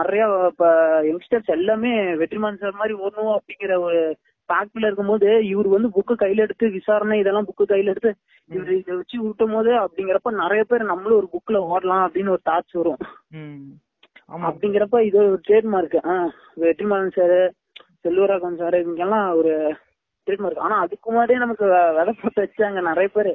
[0.00, 0.66] நிறைய இப்ப
[1.10, 1.92] யங்ஸ்டர்ஸ் எல்லாமே
[2.22, 4.00] வெற்றிமாறன் சார் மாதிரி ஓடணும் அப்படிங்கிற ஒரு
[4.48, 8.10] ஃபேக்ட்ல இருக்கும்போது இவர் வந்து புக்கு கையில எடுத்து விசாரணை இதெல்லாம் புக்கு கையில எடுத்து
[8.50, 12.76] இவர் இதை வச்சு விட்டும் போது அப்படிங்கிறப்ப நிறைய பேர் நம்மளும் ஒரு புக்ல ஓடலாம் அப்படின்னு ஒரு தாட்ஸ்
[12.80, 13.00] வரும்.
[14.46, 15.96] அப்படிங்கிறப்ப இது ஒரு trademark
[16.62, 17.38] Vetrimaaran sir
[18.04, 19.52] Selvaraghavan sir இவங்கெல்லாம் ஒரு
[20.26, 21.64] ட்ரேட்மார்க் ஆனா அதுக்கு முன்னாடியே நமக்கு
[21.98, 23.30] விலை போட்டு வச்சாங்க நிறைய பேர்.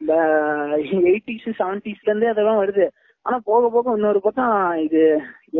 [0.00, 0.14] இந்த
[1.10, 2.86] எயிட்டிஸ் செவன்டிஸ்ல இருந்தே அதெல்லாம் வருது.
[3.26, 4.54] ஆனா போக போக இன்னொரு பக்கம்
[4.86, 5.02] இது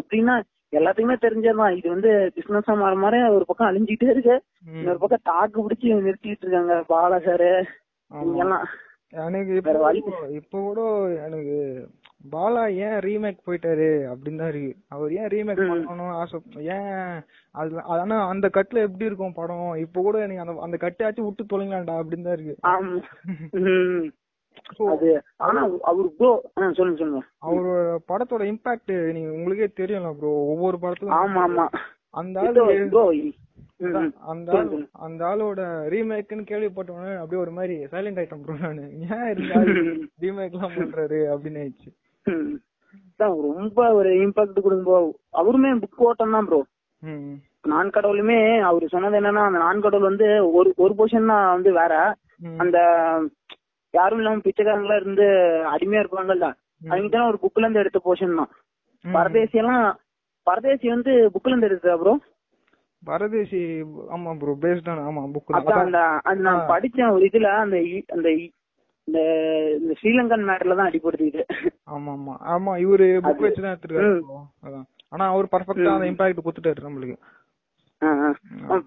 [0.00, 0.34] எப்படின்னா
[0.72, 1.74] எல்லாத்துக்குமே தெரிஞ்சதுதான்.
[1.78, 4.36] இது வந்து பிசினஸா மாற மாற ஒரு பக்கம் அழிஞ்சிட்டே இருக்கு.
[4.78, 6.76] இன்னொரு பக்கம் தாக்கு பிடிச்சி நிறுத்திட்டு இருக்காங்க.
[6.92, 7.50] பாலா சாரு
[8.10, 8.22] ஆமா.
[8.22, 8.66] இவங்கெல்லாம்.
[9.12, 9.52] எனக்கு
[10.40, 10.80] இப்போ கூட
[11.26, 11.56] எனக்கு
[12.24, 14.72] பாலா ஏன் ரீமேக் போயிட்டாரு அப்படின்னு தான் இருக்கு.
[14.88, 15.62] அவர் ஏன் ரீமேக்.
[15.70, 16.38] பண்ணணும் ஆசை
[16.76, 16.90] ஏன்
[17.54, 19.76] அதுல ஆனா அந்த கட்டுல எப்படி இருக்கும் படம்?
[19.76, 22.56] இப்போ கூட எனக்கு அந்த அந்த கட்டாச்சும் விட்டு தொலைங்களாண்டா அப்படின்னு தான் இருக்கு.
[24.92, 25.08] அது
[27.46, 27.78] அவரோட
[28.10, 30.78] படத்தோட இம்பாக்ட் நீங்க உங்களுக்கே தெரியும்ல ப்ரோ ஒவ்வொரு
[31.22, 31.66] ஆமா ஆமா.
[32.14, 32.64] அந்த ஆளு
[34.32, 34.68] அந்த ஆள்
[35.06, 35.60] அந்த ஆளோட
[35.92, 38.84] ரீமேக்னு கேள்விப்பட்டவொடனே அப்படியே ஒரு மாதிரி சைலண்ட் ஆயிட்டேன் ப்ரோ நானு.
[39.16, 41.90] ஏன் இருந்தாலும் ரீமேக் எல்லாம் பண்றாரு அப்படின்னு ஆயிடுச்சு.
[43.48, 45.08] ரொம்ப ஒரு இம்பாக்ட் கொடுக்கும்
[45.40, 46.60] அவருமே புக் ஓட்டம் தான் ப்ரோ
[47.64, 51.92] நான் கடவுளுமே அவரு சொன்னது என்னன்னா அந்த நான் கடவுள் வந்து ஒரு ஒரு போர்ஷன் தான் வந்து வேற.
[52.58, 52.78] அந்த
[53.94, 55.26] யாரும் இல்லாம பிச்சைக்காரங்களா இருந்து
[55.72, 56.46] அடிமையா இருப்பாங்கல்ல.
[56.90, 58.50] அவங்க தான் ஒரு புக்ல இருந்து எடுத்த போர்ஷன் தான்.
[59.04, 59.84] பரதேசி எல்லாம்
[60.46, 62.14] பரதேசி வந்து புக்ல இருந்து எடுத்தா ப்ரோ
[63.02, 63.60] பரதேசி
[64.14, 66.00] ஆமா ப்ரோ பேஸ்டான ஆமா புக் அந்த
[66.42, 67.78] நான் படிச்சேன் ஒரு இதுல அந்த
[68.16, 68.28] அந்த
[69.08, 69.20] இந்த
[69.76, 71.42] இந்த ஸ்ரீலங்கன் மேட்டர்ல தான் அடிபடுத்திது
[71.88, 74.80] ஆமா ஆமா ஆமா இவரு புக் வச்சு தான் எடுத்துருக்காரு
[75.12, 77.16] ஆனா அவர் பர்ஃபெக்ட்டா அந்த இம்பாக்ட் கொடுத்துட்டாரு நம்மளுக்கு.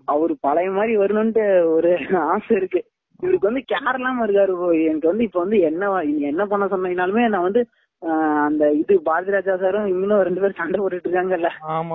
[0.05, 1.91] அவரு பழைய மாதிரி வரணும்ட்டு ஒரு
[2.31, 2.79] ஆசை இருக்கு.
[3.19, 4.53] இவருக்கு வந்து கேர் இல்லாம இருக்காரு.
[4.87, 5.91] எனக்கு வந்து இப்ப வந்து என்ன
[6.31, 7.61] என்ன பண்ண சொன்னீங்கனாலுமே நான் வந்து
[8.45, 11.49] அந்த இது பாரதி ராஜா சாரும் இவங்களும் ரெண்டு பேரும் சண்டை போட்டுட்டு இருக்காங்கல்ல.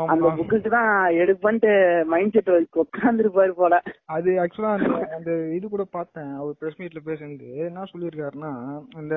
[0.07, 1.71] அந்த புக்குக்கு தான் எடுப்பன்ட்டு
[2.07, 2.51] மைண்ட் செட்
[2.83, 3.75] உட்காந்துருப்பாரு போல.
[4.11, 6.33] அது ஆக்சுவலா அந்த அந்த இது கூட பார்த்தேன்.
[6.37, 7.49] அவர் பிரஸ் மீட்ல பேசுனது.
[7.65, 8.53] என்ன சொல்லியிருக்காருன்னா
[8.97, 9.15] அந்த.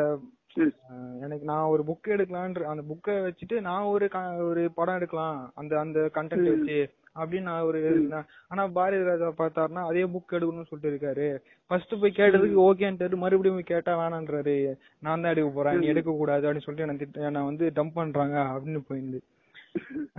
[0.57, 0.73] அஹ்,
[1.19, 4.07] எனக்கு நான் ஒரு புக் எடுக்கலான்ற அந்த புக்கை வச்சுட்டு நான் ஒரு
[4.47, 5.39] ஒரு படம் எடுக்கலாம்.
[5.55, 6.77] அந்த அந்த கண்டென்ட் வச்சு.
[7.19, 11.27] அப்படின்னு நான் ஒரு எழுதினேன் ஆனா பாரதி ராஜா பார்த்தாருன்னா அதே புக் எடுக்கணும்னு சொல்லிட்டு இருக்காரு.
[11.67, 14.55] ஃபர்ஸ்ட் போய் கேட்டதுக்கு ஓகேன்ட்டு மறுபடியும் போய் கேட்டா வேணான்றாரு.
[14.99, 15.79] நான் தான் எடுக்க போறேன்.
[15.79, 19.21] நீ எடுக்க கூடாது அப்படின்னு சொல்லிட்டு என்னை வந்து டம்ப் பண்றாங்க அப்படின்னு போயிருந்து.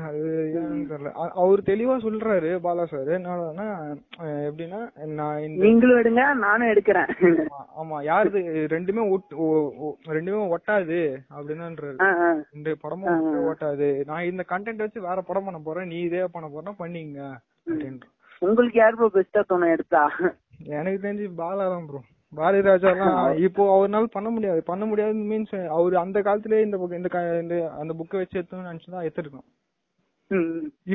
[0.06, 0.20] அது
[0.60, 1.10] ஏன்னு தெரியல.
[1.42, 3.10] அவர் தெளிவா சொல்றாரு பாலா சார்.
[3.16, 3.66] என்னன்னா
[4.48, 4.80] எப்படின்னா
[5.20, 7.10] நான் நீங்களும் எடுங்க நானும் எடுக்கிறேன்.
[7.82, 8.40] ஆமா, யாருது?
[8.74, 9.04] ரெண்டுமே
[10.16, 11.00] ரெண்டுமே ஒட்டாது
[11.36, 11.98] அப்படின்னுன்றாரு.
[12.56, 13.20] இந்த படமும்
[13.52, 13.90] ஒட்டாது.
[14.10, 15.90] நான் இந்த கண்டென்ட் வச்சு வேற படம் பண்ண போறேன்.
[15.92, 17.20] நீ இதே பண்ண போறேன்னா பண்ணீங்க
[17.68, 18.08] அப்படின்ற
[18.42, 20.02] உங்களுக்கு யார் ப்ரோ பெஸ்டா தோணும் எடுத்தா?
[20.78, 22.00] எனக்கு தெரிஞ்சு பாலா தான் ப்ரோ
[22.34, 24.62] பாரதி ராஜாலாம் இப்போ அவர்னால பண்ண முடியாது.
[24.62, 29.46] பண்ண முடியாது மீன்ஸ் அவர் அந்த காலத்திலேயே இந்த book- இந்த அந்த புக்கை வச்சு எடுத்தோம்னு நினைச்சுதான் எடுத்திருக்கோம்.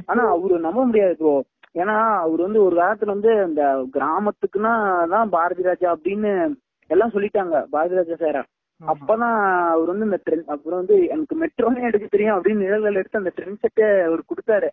[0.06, 5.62] ஆனா அவரு நம்ப முடியாது ப்ரோ ஏன்னா அவர் வந்து ஒரு காலத்துல வந்து இந்த கிராமத்துக்குன்னா தான் பாரதி
[5.62, 6.56] ராஜா அப்படின்னு
[6.88, 8.44] எல்லாம் சொல்லிட்டாங்க பாரதி ராஜா சார
[8.88, 13.32] அப்பதான் அவர் வந்து இந்த ட்ரெண்ட் அப்புறம் வந்து எனக்கு மெட்ரோனே எடுக்க தெரியும் அப்படின்னு நிழல்கள் எடுத்து அந்த
[13.36, 14.68] ட்ரெண்ட் செட்டை அவர் கொடுத்தாரு.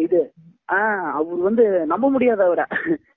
[0.00, 0.32] இது.
[0.72, 2.64] ஆஹ் அவர் வந்து நம்ப முடியாத அவரை.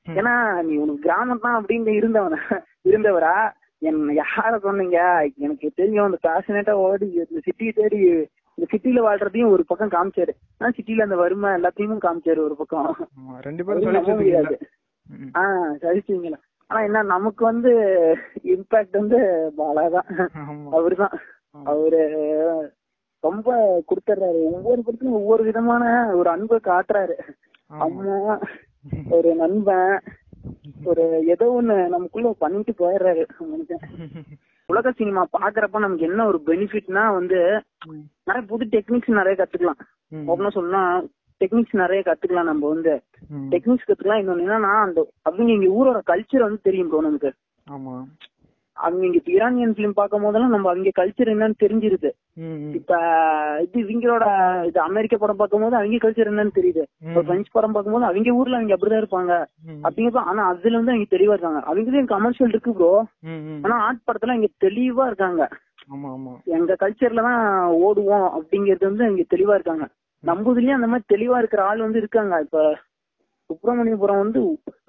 [0.09, 2.37] ஏன்னா நீ உனக்கு கிராமம் தான் அப்படின்னு இருந்தவன
[2.83, 3.51] இருந்தவரா?
[3.77, 5.29] என்ன யார சொன்னீங்க?
[5.37, 7.97] எனக்கு தெரியும் அந்த பேஷனேட்டா ஓடி இந்த சிட்டியை தேடி
[8.53, 10.33] இந்த சிட்டில வாழ்றதையும் ஒரு பக்கம் காமிச்சாரு.
[10.57, 12.95] ஆனா சிட்டில அந்த வறுமை எல்லாத்தையும் காமிச்சாரு ஒரு பக்கம்.
[13.41, 14.57] ரெண்டு பேரும் முடியாது.
[15.33, 17.71] ஆஹ் சரிச்சுங்களா ஆனா என்ன நமக்கு வந்து
[18.43, 19.17] இம்பாக்ட் வந்து
[19.57, 20.27] பாலாதான்.
[20.71, 21.15] அவருதான்.
[21.63, 22.01] அவரு
[23.23, 23.49] ரொம்ப
[23.89, 25.83] கொடுத்துறாரு ஒவ்வொரு படத்துலயும் ஒவ்வொரு விதமான
[26.19, 27.17] ஒரு அன்பை காட்டுறாரு
[27.85, 28.17] அம்மா
[29.17, 29.95] ஒரு நண்பன்
[30.83, 31.03] ஒரு
[31.33, 33.23] ஏதோ ஒண்ணு நமக்குள்ள பண்ணிட்டு போயிடுறாரு.
[34.69, 37.39] உலக சினிமா பாக்குறப்ப நமக்கு என்ன ஒரு பெனிஃபிட்னா வந்து.
[38.27, 39.81] நிறைய புது டெக்னிக்ஸ் நிறைய கத்துக்கலாம்.
[40.29, 40.93] ஓப்பனா சொல்லலாம்
[41.41, 42.93] டெக்னிக்ஸ் நிறைய கத்துக்கலாம் நம்ம வந்து.
[43.53, 47.31] டெக்னிக்ஸ் கத்துக்கலாம் இன்னொன்னு என்னன்னா அந்த அவங்க இங்க ஊரோட கல்ச்சர் வந்து தெரியும் ப்ரோ நமக்கு
[48.81, 52.09] அவங்க இங்க ஈரானியன் பிலிம் பார்க்கும் போதெல்லாம் நம்ம அவங்க கல்ச்சர் என்னன்னு தெரிஞ்சிருது.
[52.73, 52.91] இப்ப
[53.61, 54.25] இது இவங்களோட
[54.65, 56.83] இது அமெரிக்க படம் பார்க்கும்போது அவங்க கல்ச்சர் என்னன்னு தெரியுது.
[57.07, 59.33] இப்ப பிரெஞ்சு படம் பார்க்கும்போது அவங்க ஊர்ல அவங்க அப்படிதான் இருப்பாங்க.
[59.65, 59.81] ம்.
[59.83, 61.61] அப்படிங்கப்ப ஆனா அதுல வந்து அவங்க தெளிவா இருக்காங்க.
[61.65, 62.91] அவங்களும் கமர்ஷியல் இருக்கு ப்ரோ.
[63.63, 65.43] ஆனா ஆர்ட் படத்துல இங்க தெளிவா இருக்காங்க.
[66.45, 67.43] எங்க கல்ச்சர்ல தான்
[67.81, 69.85] ஓடுவோம் அப்படிங்கறது வந்து இங்க தெளிவா இருக்காங்க.
[70.23, 72.39] நம்ம இதுலயும் அந்த மாதிரி தெளிவா இருக்கிற ஆள் வந்து இருக்காங்க.
[72.39, 72.59] இப்ப
[73.49, 74.39] சுப்பிரமணியபுரம் வந்து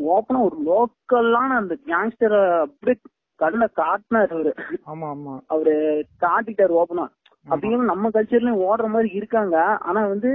[0.07, 2.96] ஓப்பனா ஒரு லோக்கலான அந்த கேங்ஸ்டரை அப்படியே
[3.42, 4.52] கண்ணுல காட்டினாரு அவரு
[4.92, 5.35] ஆமா ஆமா.
[5.46, 5.74] அவரு
[6.24, 7.07] காட்டிட்டாரு ஓப்பனா.
[7.46, 9.57] அப்படிங்கிற நம்ம கல்ச்சர்லயும் ஓடுற மாதிரி இருக்காங்க.
[9.88, 10.31] ஆனா வந்து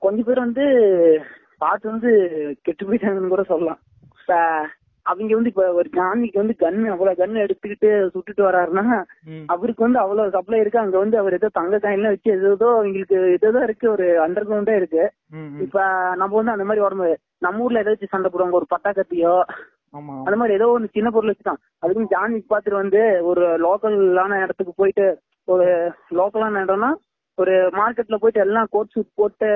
[0.00, 0.64] கொஞ்ச பேர் வந்து
[1.58, 2.10] பார்த்து வந்து
[2.62, 3.80] கெட்டு போயிட்டாங்கன்னு கூட சொல்லலாம்.
[5.06, 8.84] அவங்க வந்து இப்ப ஒரு ஜானிக்கு வந்து கன் அவ்வளவு கன் எடுத்துக்கிட்டு சுட்டுட்டு வராருன்னா.
[9.46, 10.78] அவருக்கு வந்து அவ்வளவு சப்ளை இருக்கு.
[10.78, 13.86] அங்க வந்து அவர் ஏதோ தங்க காயின்லாம் வச்சு ஏதோ அவங்களுக்கு ஏதோ இருக்கு.
[13.90, 15.04] ஒரு அண்டர் கிரவுண்டே இருக்கு.
[15.66, 15.78] இப்ப
[16.20, 17.08] நம்ம வந்து அந்த மாதிரி உடம்பு
[17.38, 18.60] நம்ம ஊர்ல ஏதாச்சும் சண்டை போடுவாங்க.
[18.60, 19.71] ஒரு பட்டா கத்தியோ ஆமா
[20.26, 23.00] அந்த மாதிரி ஏதோ ஒன்று சின்ன பொருள் வச்சுட்டான் அதுக்கும் ஜான் விக் பார்த்துட்டு வந்து
[23.30, 25.06] ஒரு லோக்கலான இடத்துக்கு போயிட்டு
[25.48, 25.66] ஒரு
[26.18, 26.90] லோக்கலான இடம்னா
[27.38, 29.50] ஒரு மார்க்கெட்ல போயிட்டு எல்லாம் கோட் சூட் போட்டு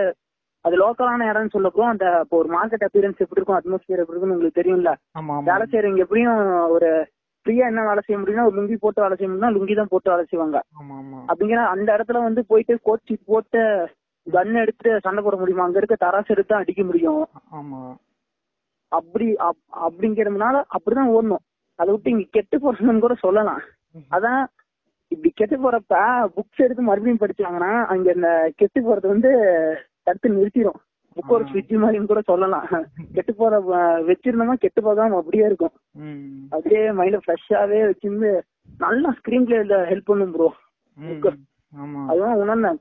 [0.64, 4.61] அது லோக்கலான இடம்னு சொல்லப்போ அந்த இப்போ ஒரு மார்க்கெட் அப்பியரன்ஸ் எப்படி இருக்கும் அட்மாஸ்பியர் எப்படி இருக்கும்னு உங்களுக்கு
[4.61, 4.92] தெரியும்ல.
[5.49, 6.40] வேலை செய்யறவங்க எப்படியும்
[6.77, 6.88] ஒரு
[7.46, 10.25] ஃப்ரீயா என்ன வேலை செய்ய முடியும்னா ஒரு லுங்கி போட்டு வேலை செய்ய முடியும்னா லுங்கி தான் போட்டு வேலை
[10.31, 10.59] செய்வாங்க.
[11.29, 13.61] அப்படிங்கிற அந்த இடத்துல வந்து போயிட்டு கோட் சூட் போட்டு
[14.27, 15.66] கன் எடுத்து சண்டை போட முடியுமா?
[15.66, 17.20] அங்க இருக்க தராசு எடுத்து தான் அடிக்க முடியும்.
[17.59, 17.81] ஆமா.
[18.88, 21.44] அப்படி அப்- அப்படிங்கறதுனால அப்படிதான் ஓடணும்.
[21.75, 23.61] அதை விட்டு இங்க கெட்டு போறதுன்னு கூட சொல்லலாம்.
[24.11, 24.46] அதான்
[25.09, 25.94] இப்படி கெட்டு போறப்ப
[26.37, 29.31] புக்ஸ் எடுத்து மறுபடியும் படிச்சாங்கன்னா அங்க இந்த கெட்டு போறது வந்து
[30.03, 30.79] தடுத்து நிறுத்திடும்
[31.16, 31.44] புக் ஒரு.
[31.44, 32.66] ஸ்விட்ச் மாதிரின்னு கூட சொல்லலாம்.
[33.12, 33.61] கெட்டு போற
[34.03, 35.70] வச்சிருந்தோமா கெட்டு போகாம அப்படியே இருக்கும்.
[36.51, 38.40] அப்படியே மைண்ட ஃப்ரெஷ்ஷாவே வச்சிருந்து
[38.79, 40.53] நல்லா ஸ்கிரீன் பிளேல ஹெல்ப் பண்ணும் ப்ரோ
[42.09, 42.79] அதுதான் உணர்ந்தேன்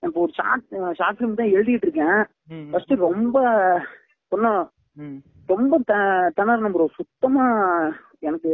[0.00, 2.24] இப்போ ஒரு ஷார்ட் ஷார்ட் ஃபிலிம் தான் எழுதிட்டு இருக்கேன்.
[2.70, 3.40] ஃபர்ஸ்ட் ரொம்ப
[4.26, 4.81] சொன்னா ம்.
[5.48, 5.78] ரொம்ப
[6.36, 7.44] திணறணும் ப்ரோ சுத்தமா
[8.20, 8.50] எனக்கு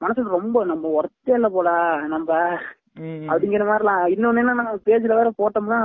[0.00, 1.68] மனசுல ரொம்ப நம்ம ஒர்த்தே இல்ல போல
[2.08, 2.30] நம்ம.
[3.28, 5.78] அப்படிங்கிற மாதிரிலாம் இன்னொன்னு என்ன பேஜ்ல வேற போட்டோம்னா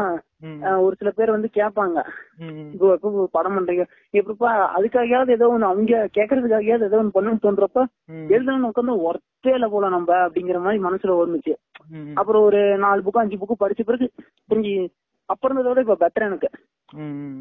[0.79, 1.97] ஒரு சில பேர் வந்து கேட்பாங்க.
[2.73, 7.83] இப்போ படம் பண்றீங்க எப்படிப்பா அதுக்காகயாவது ஏதோ ஒண்ணு அவங்க கேக்குறதுக்காகயாவது ஏதோ ஒண்ணு பண்ணணும்னு தோன்றப்ப.
[8.29, 11.17] எழுதணும்னு உட்காந்து ஒர்த்தே இல்ல போல நம்ம அப்படிங்கிற மாதிரி மனசுல
[11.91, 12.15] ம்.
[12.15, 14.05] அப்புறம் ஒரு நாலு புக்கு அஞ்சு புக்கு படிச்ச பிறகு
[14.49, 14.73] புரிஞ்சு
[15.29, 16.49] அப்ப இருந்ததை விட இப்ப பெட்டர் எனக்கு.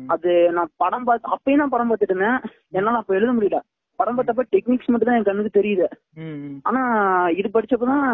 [0.07, 2.41] அது நான் படம் பார்த்து அப்பயும் நான் படம் பார்த்துட்டு இருந்தேன்.
[2.71, 3.59] என்னால அப்ப எழுத முடியல.
[3.99, 5.87] படம் பார்த்தப்ப டெக்னிக்ஸ் மட்டும் தான் என் கண்ணுக்கு தெரியுது.
[6.63, 6.83] ஆனா
[7.31, 8.07] இது படிச்சப்பதான்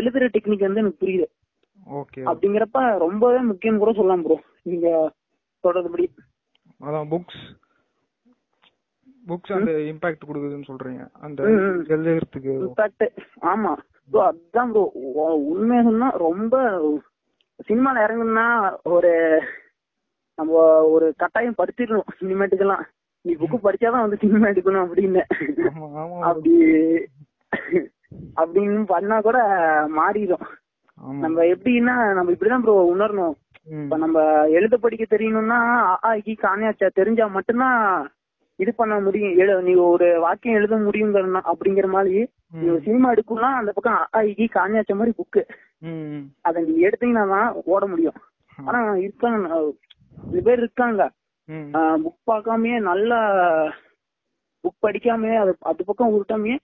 [0.00, 1.26] எழுதுற டெக்னிக் வந்து எனக்கு புரியுது.
[2.30, 4.88] அப்படிங்கிறப்ப ரொம்பவே முக்கியம் கூட சொல்லலாம் ப்ரோ நீங்க
[5.64, 6.06] சொல்றதுபடி.
[6.80, 7.42] அதான் புக்ஸ்
[9.26, 11.02] புக்ஸ் அந்த இம்பாக்ட் கொடுக்குதுன்னு சொல்றீங்க.
[11.20, 11.42] அந்த.
[11.94, 12.54] எழுதுறதுக்கு.
[12.62, 13.04] இன்ஃபேக்ட்
[13.52, 13.72] ஆமா.
[14.10, 14.84] ப்ரோ அதுதான் ப்ரோ
[15.52, 16.56] உண்மையா சொன்னா ரொம்ப
[17.68, 18.48] சினிமால இறங்கணும்னா
[18.94, 19.12] ஒரு
[20.38, 20.52] நம்ம
[20.88, 22.84] ஒரு கட்டாயம் படிச்சிடணும் சினிமேட்டுக்கெல்லாம்
[23.24, 25.22] நீ புக்கு படிச்சாதான் வந்து சினிமா எடுக்கணும் அப்படின்னு
[26.22, 26.52] அப்படி
[28.36, 29.38] அப்படின்னு பண்ணா கூட
[29.96, 30.44] மாறிடும்.
[31.18, 33.34] நம்ம எப்படின்னா நம்ம இப்படிதான் ப்ரோ உணரணும்.
[33.76, 34.18] இப்ப நம்ம
[34.50, 37.78] எழுத படிக்க தெரியணும்னா அ, ஆ, இ, காணியாச்சா தெரிஞ்சா மட்டும்தான்
[38.58, 39.36] இது பண்ண முடியும்.
[39.38, 42.18] எழு நீ ஒரு வாக்கியம் எழுத முடியுங்கிற அப்படிங்கிற மாதிரி.
[42.54, 45.42] நீ ஒரு சினிமா எடுக்கணும்னா அந்த பக்கம் அ, ஆ, இ, காணியாச்ச மாதிரி புக்கு.
[46.42, 48.18] அதை நீ எடுத்தீங்கன்னா தான் ஓட முடியும்.
[48.58, 48.80] ஆனா
[49.14, 49.32] சில
[50.46, 51.02] பேர் இருக்காங்க.
[52.04, 53.18] புக் பார்க்காமயே நல்லா
[54.64, 56.56] புக் படிக்காமயே அது அது பக்கம் உருட்டாமயே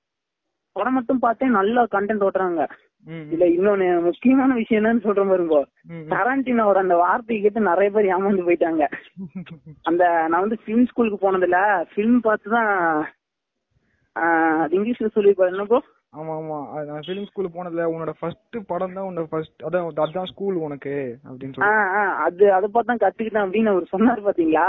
[0.76, 2.62] படம் மட்டும் பார்த்தே நல்ல கண்டென்ட் ஓட்டுறாங்க.
[3.34, 5.58] இல்ல இன்னொன்னு முக்கியமான விஷயம் என்னன்னு சொல்ற பாருங்க.
[6.10, 8.84] டராண்டினோட அந்த வார்த்தையை கேட்டு நிறைய பேர் ஏமாந்து போயிட்டாங்க.
[9.88, 11.58] அந்த நான் வந்து ஃபிலிம் ஸ்கூலுக்கு போனதுல
[11.92, 12.70] ஃபிலிம் பார்த்து தான்
[14.62, 15.80] அது இங்கிலீஷ்ல சொல்லி என்னப்போ?
[16.12, 16.56] ஆமா ஆமா.
[16.86, 20.94] நான் ஃபிலிம் ஸ்கூல் போனதுல உன்னோட ஃபர்ஸ்ட் படம் தான் உன்னோட ஃபர்ஸ்ட் அதான் அதான் ஸ்கூல் உனக்கு
[21.26, 21.68] அப்படின்னு சொல்லி.
[22.24, 24.66] அது அதை பார்த்தா கத்துக்கிட்டேன் அப்படின்னு அவர் சொன்னாரு பாத்தீங்களா.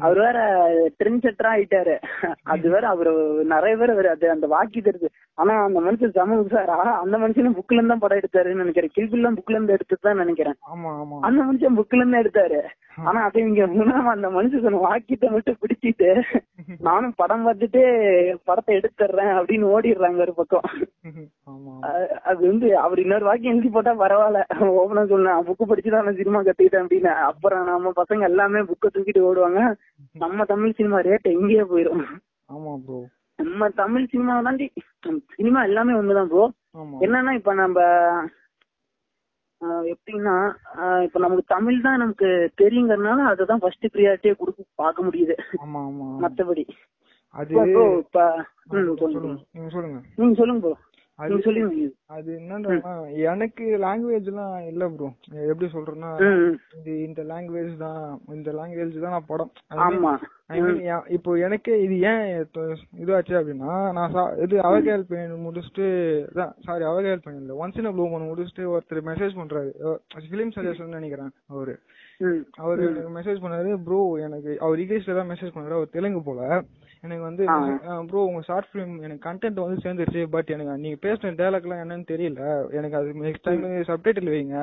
[0.00, 0.38] அவர் வேற
[0.98, 1.94] ட்ரெண்ட் செட்டரா ஆயிட்டாரு.
[2.54, 3.12] அது வேற அவரு
[3.54, 7.78] நிறைய பேர் அவரு அது அந்த வாக்கி தருது ஆனா அந்த மனுஷன் செம சாரா அந்த மனுஷனும் புக்ல
[7.78, 8.94] இருந்து தான் படம் எடுத்தாருன்னு நினைக்கிறேன்.
[8.96, 10.58] கில்பில்லாம் புக்ல இருந்து எடுத்து தான் நினைக்கிறேன்.
[10.72, 11.18] ஆமா ஆமா.
[11.28, 12.60] அந்த மனுஷன் புக்ல இருந்து எடுத்தாரு.
[13.00, 13.62] ஆனா அது இங்க
[14.12, 16.08] அந்த மனுஷன் வாக்கிட்ட மட்டும் பிடிச்சிட்டு
[16.86, 17.80] நானும் படம் பார்த்துட்டு
[18.44, 20.66] படத்தை எடுத்துறேன் அப்படின்னு ஓடிடுறாங்க ஒரு பக்கம்.
[22.28, 24.42] அது வந்து அவர் இன்னொரு வாக்கியம் எழுதி போட்டா பரவாயில்ல.
[24.80, 27.12] ஓபனா சொன்னேன் புக்கு படிச்சுதான் நான் சினிமா கத்துக்கிட்டேன் அப்படின்னு.
[27.30, 29.62] அப்புறம் நம்ம பசங்க எல்லாமே புக்கை தூக்கிட்டு ஓடுவாங்க.
[30.14, 32.04] நம்ம தமிழ் சினிமா ரேட் எங்கேயே போயிரும்.
[32.48, 33.00] ஆமா ப்ரோ
[33.38, 34.66] நம்ம தமிழ் சினிமா தாண்டி
[35.36, 36.44] சினிமா எல்லாமே ஒண்ணுதான் ப்ரோ
[37.00, 37.78] என்னன்னா இப்ப நம்ம
[39.62, 40.36] எப்படின்னா
[41.02, 45.34] இப்ப நமக்கு தமிழ் தான் நமக்கு தெரியுங்கிறதுனால அதுதான் ஃபர்ஸ்ட் ப்ரியாரிட்டியே கொடுக்க பார்க்க முடியுது.
[46.20, 46.64] மத்தபடி.
[47.34, 47.52] அது
[47.98, 48.44] இப்ப
[48.96, 50.00] சொல்லுங்க.
[50.16, 50.60] நீங்க சொல்லுங்க.
[50.60, 50.74] ப்ரோ
[51.18, 51.34] அது
[52.16, 52.92] அது என்னன்னா
[53.30, 55.08] எனக்கு லாங்குவேஜ் எல்லாம் இல்ல ப்ரோ
[55.50, 56.10] எப்படி சொல்றேன்னா.
[56.78, 58.00] இது இந்த லாங்குவேஜ் தான்
[58.36, 59.50] இந்த லாங்குவேஜ் தான் நான் படம்.
[61.16, 62.62] இப்போ எனக்கே இது ஏன் இப்போ
[63.02, 65.86] இதுவாச்சு அப்படின்னா நான் இது அவகேல் பெயின் முடிச்சுட்டு
[66.68, 67.54] சாரி அவகேல் பெயின் இல்ல.
[67.64, 69.72] ஒன்ஸ் இன் ப்ளூ ஒன்று முடிச்சுட்டு ஒருத்தர் மெசேஜ் பண்றாரு.
[70.28, 71.76] ஃபிலிம் சஜஷன் நினைக்கிறேன் அவரு.
[72.64, 76.40] அவரு எனக்கு மெசேஜ் பண்ணாரு ப்ரோ எனக்கு அவர் இங்கிலீஷ்ல தான் மெசேஜ் பண்ணாரு அவர் தெலுங்கு போல.
[77.04, 77.44] எனக்கு வந்து
[78.08, 82.42] ப்ரோ உங்க ஷார்ட் ஃபிலிம் எனக்கு கண்டென்ட் வந்து சேர்ந்துருச்சு பட் எனக்கு நீங்க பேசுன டயலாக்லாம் என்னன்னு தெரியல.
[82.78, 84.58] எனக்கு அது நெக்ஸ்ட் டைம் சப்டைட்டில் வைங்க.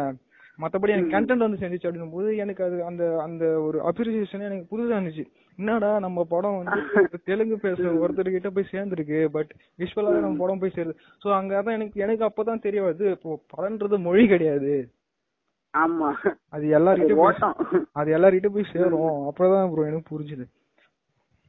[0.59, 4.95] மத்தபடி எனக்கு கண்டென்ட் வந்து சேர்ந்துச்சு அப்படின்னும் போது எனக்கு அது அந்த அந்த ஒரு அப்ரிசியேஷன் எனக்கு புதுசா
[4.97, 5.25] இருந்துச்சு.
[5.59, 6.75] என்னடா நம்ம படம் வந்து
[7.29, 10.95] தெலுங்கு பேசுற ஒருத்தர் கிட்ட போய் சேர்ந்துருக்கு பட் விஷுவலாக நம்ம படம் போய் சேருது.
[11.21, 14.73] சோ அங்க அதான் எனக்கு எனக்கு அப்பதான் தெரிய வருது இப்போ படம்ன்றது மொழி கிடையாது.
[15.73, 16.09] ஆமா.
[16.49, 19.19] அது எல்லார்கிட்டயும் அது எல்லார்கிட்ட போய் சேரும்.
[19.29, 20.45] அப்பதான் ப்ரோ எனக்கு புரிஞ்சுது.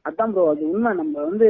[0.05, 0.91] அதான் ப்ரோ அது உண்மை.
[1.01, 1.47] நம்ம வந்து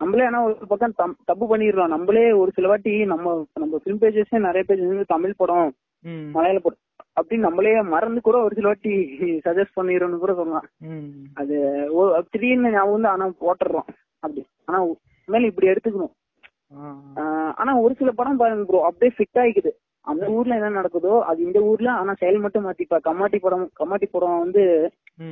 [0.00, 0.94] நம்மளே ஆனா ஒரு பக்கம்
[1.30, 1.92] தப்பு பண்ணிடுறோம்.
[1.94, 5.70] நம்மளே ஒரு சில வாட்டி நம்ம நம்ம ஃபிலிம் பேஜஸே நிறைய பேஜ் வந்து தமிழ் படம்
[6.34, 6.80] மலையாள படம்
[7.16, 8.92] அப்படின்னு நம்மளே மறந்து கூட ஒரு சில வாட்டி
[9.46, 10.66] சஜஸ்ட் பண்ணிடுறோம்னு கூட சொல்லலாம்.
[11.34, 11.56] அது
[12.32, 13.88] திடீர்னு ஞாபகம் வந்து ஆனா போட்டுறோம்.
[14.22, 14.42] அப்படி.
[14.68, 14.78] ஆனா
[15.28, 16.14] மேல இப்படி எடுத்துக்கணும்.
[17.60, 19.70] ஆனா ஒரு சில படம் பாருங்க ப்ரோ அப்படியே ஃபிட் ஆயிக்குது
[20.04, 22.98] அந்த ஊர்ல என்ன நடக்குதோ அது இந்த ஊர்ல ஆனா செயல் மட்டும் மாத்திப்பா.
[23.08, 24.62] கம்மாட்டி படம் கம்மாட்டி படம் வந்து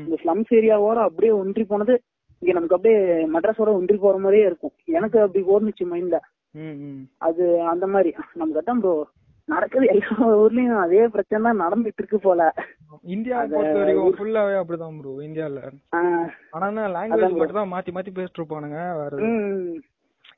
[0.03, 1.94] இந்த ஸ்லம்ஸ் ஏரியாவோட அப்படியே ஒன்றி போனது
[2.42, 2.98] இங்க நமக்கு அப்படியே
[3.35, 4.74] மெட்ராஸோட ஒன்றி போற மாதிரியே இருக்கும்.
[4.98, 6.18] எனக்கு அப்படி ஓடுனுச்சு மைண்ட்ல
[7.29, 8.11] அது அந்த மாதிரி.
[8.40, 8.96] நமக்கு அதான் ப்ரோ
[9.48, 10.09] நடக்குது எல்லா
[10.42, 12.42] ஊர்லயும் அதே பிரச்சனை தான் நடந்துட்டு இருக்கு போல.
[13.14, 15.61] இந்தியா பொறுத்த வரைக்கும் ஃபுல்லாவே அப்படிதான் ப்ரோ இந்தியால.
[16.57, 19.12] ஆனா லாங்குவேஜ் மட்டும் தான் மாத்தி மாத்தி பேசிட்டு இருப்பானுங்க வேற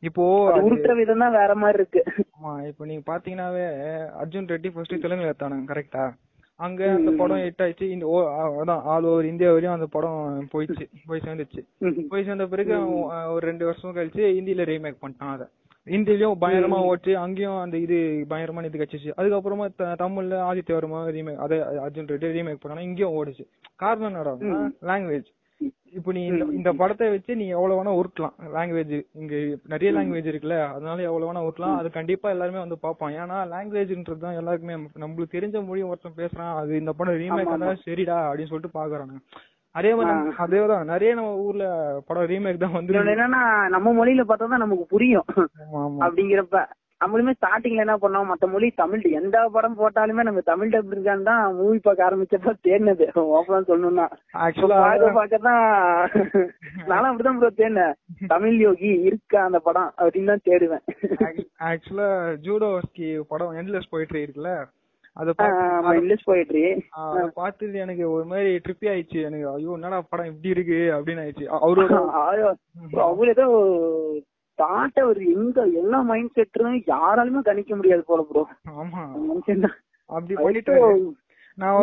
[0.09, 0.25] இப்போ
[0.67, 2.03] உருட்டுற விதம் தான் வேற மாதிரி இருக்கு.
[2.37, 3.67] ஆமா இப்போ நீங்க பாத்தீங்கன்னாவே
[4.21, 6.05] அர்ஜுன் ரெட்டி ஃபர்ஸ்ட் தெலுங்குல எடுத்தானுங்க கரெக்டா
[6.61, 7.87] அங்க அந்த படம் ஹிட் ஆயிடுச்சு.
[7.95, 8.07] இந்த
[8.57, 10.19] அதான் ஆல் ஓவர் இந்தியா வரையும் அந்த படம்
[10.53, 11.61] போயிடுச்சு போய் சேர்ந்துச்சு.
[12.11, 12.75] போய் சேர்ந்த பிறகு
[13.35, 15.47] ஒரு ரெண்டு வருஷம் கழிச்சு ஹிந்தில ரீமேக் பண்ணிட்டான் அத.
[15.87, 17.97] ஹிந்திலயும் பயங்கரமா ஓட்டு அங்கேயும் அந்த இது
[18.31, 19.67] பயங்கரமா இது கட்சிச்சு அதுக்கப்புறமா
[20.03, 23.45] தமிழ்ல ஆதித்ய வர்மா ரீமேக் அதே அர்ஜுன் ரெட்டி ரீமேக் பண்ணா இங்கேயும் ஓடுச்சு.
[23.77, 24.35] காரணம் என்னடா
[24.91, 25.31] லாங்குவேஜ்
[25.99, 26.21] இப்போ நீ
[26.57, 29.35] இந்த படத்தை வச்சு நீ எவ்வளவு வேணா உருட்டலாம் லாங்குவேஜ் இங்க
[29.73, 31.79] நிறைய லாங்குவேஜ் இருக்குல்ல அதனால எவ்வளவு வேணா உருட்டலாம்.
[31.81, 33.15] அது கண்டிப்பா எல்லாருமே வந்து பார்ப்பான்.
[33.19, 38.19] ஏன்னா லாங்குவேஜ்ன்றது தான் எல்லாருக்குமே நம்மளுக்கு தெரிஞ்ச மொழி ஒருத்தன் பேசுறான் அது இந்த படம் ரீமேக் ஆனா சரிடா
[38.27, 39.17] அப்படின்னு சொல்லிட்டு பாக்குறாங்க
[39.75, 40.13] அதே மாதிரி
[40.45, 41.65] அதேதான் நிறைய நம்ம ஊர்ல
[42.09, 43.43] படம் ரீமேக் தான் வந்து என்னன்னா
[43.75, 45.27] நம்ம மொழியில பார்த்தா தான் நமக்கு புரியும்.
[46.05, 46.63] அப்படிங்கிறப்ப.
[47.01, 48.27] நம்மளுமே ஸ்டார்டிங்ல என்ன பண்ணோம்?
[48.31, 53.07] மத்த மொழி தமிழ் எந்த படம் போட்டாலுமே நம்ம தமிழ் டப் இருக்கான்னு தான் மூவி பார்க்க ஆரம்பிச்சப்ப தேடினது.
[53.37, 54.07] ஓப்பனா சொல்லணும்னா.
[54.47, 55.63] ஆக்சுவலா பார்க்க பார்க்க தான்
[56.91, 57.97] நானும் அப்படிதான் ப்ரோ தேடினேன்.
[58.35, 60.85] தமிழ் யோகி இருக்கா அந்த படம் அப்படின்னு தான் தேடுவேன்.
[61.71, 62.11] ஆக்சுவலா
[62.49, 64.53] ஜூடோஸ்கி படம் எண்ட்லெஸ் போயிட்டு இருக்குல்ல
[65.17, 65.33] அத
[65.99, 66.65] இங்கிலீஷ் போயிட்ரி
[67.05, 69.21] அத பார்த்துட்டு எனக்கு ஒரு மாதிரி ட்ரிப்பி ஆயிடுச்சு.
[69.29, 71.47] எனக்கு ஐயோ என்னடா படம் இப்படி இருக்கு அப்படின்னு ஆயிடுச்சு.
[71.65, 71.95] அவரோட
[73.07, 73.47] அவங்க ஏதோ
[74.59, 78.43] தாட்ட ஒரு எங்க எல்லா மைண்ட் செட்டும் யாராலுமே கணிக்க முடியாது போல ப்ரோ
[78.77, 79.03] ஆமா.
[80.11, 80.77] அப்படி பண்ணிட்டு
[81.59, 81.79] நான்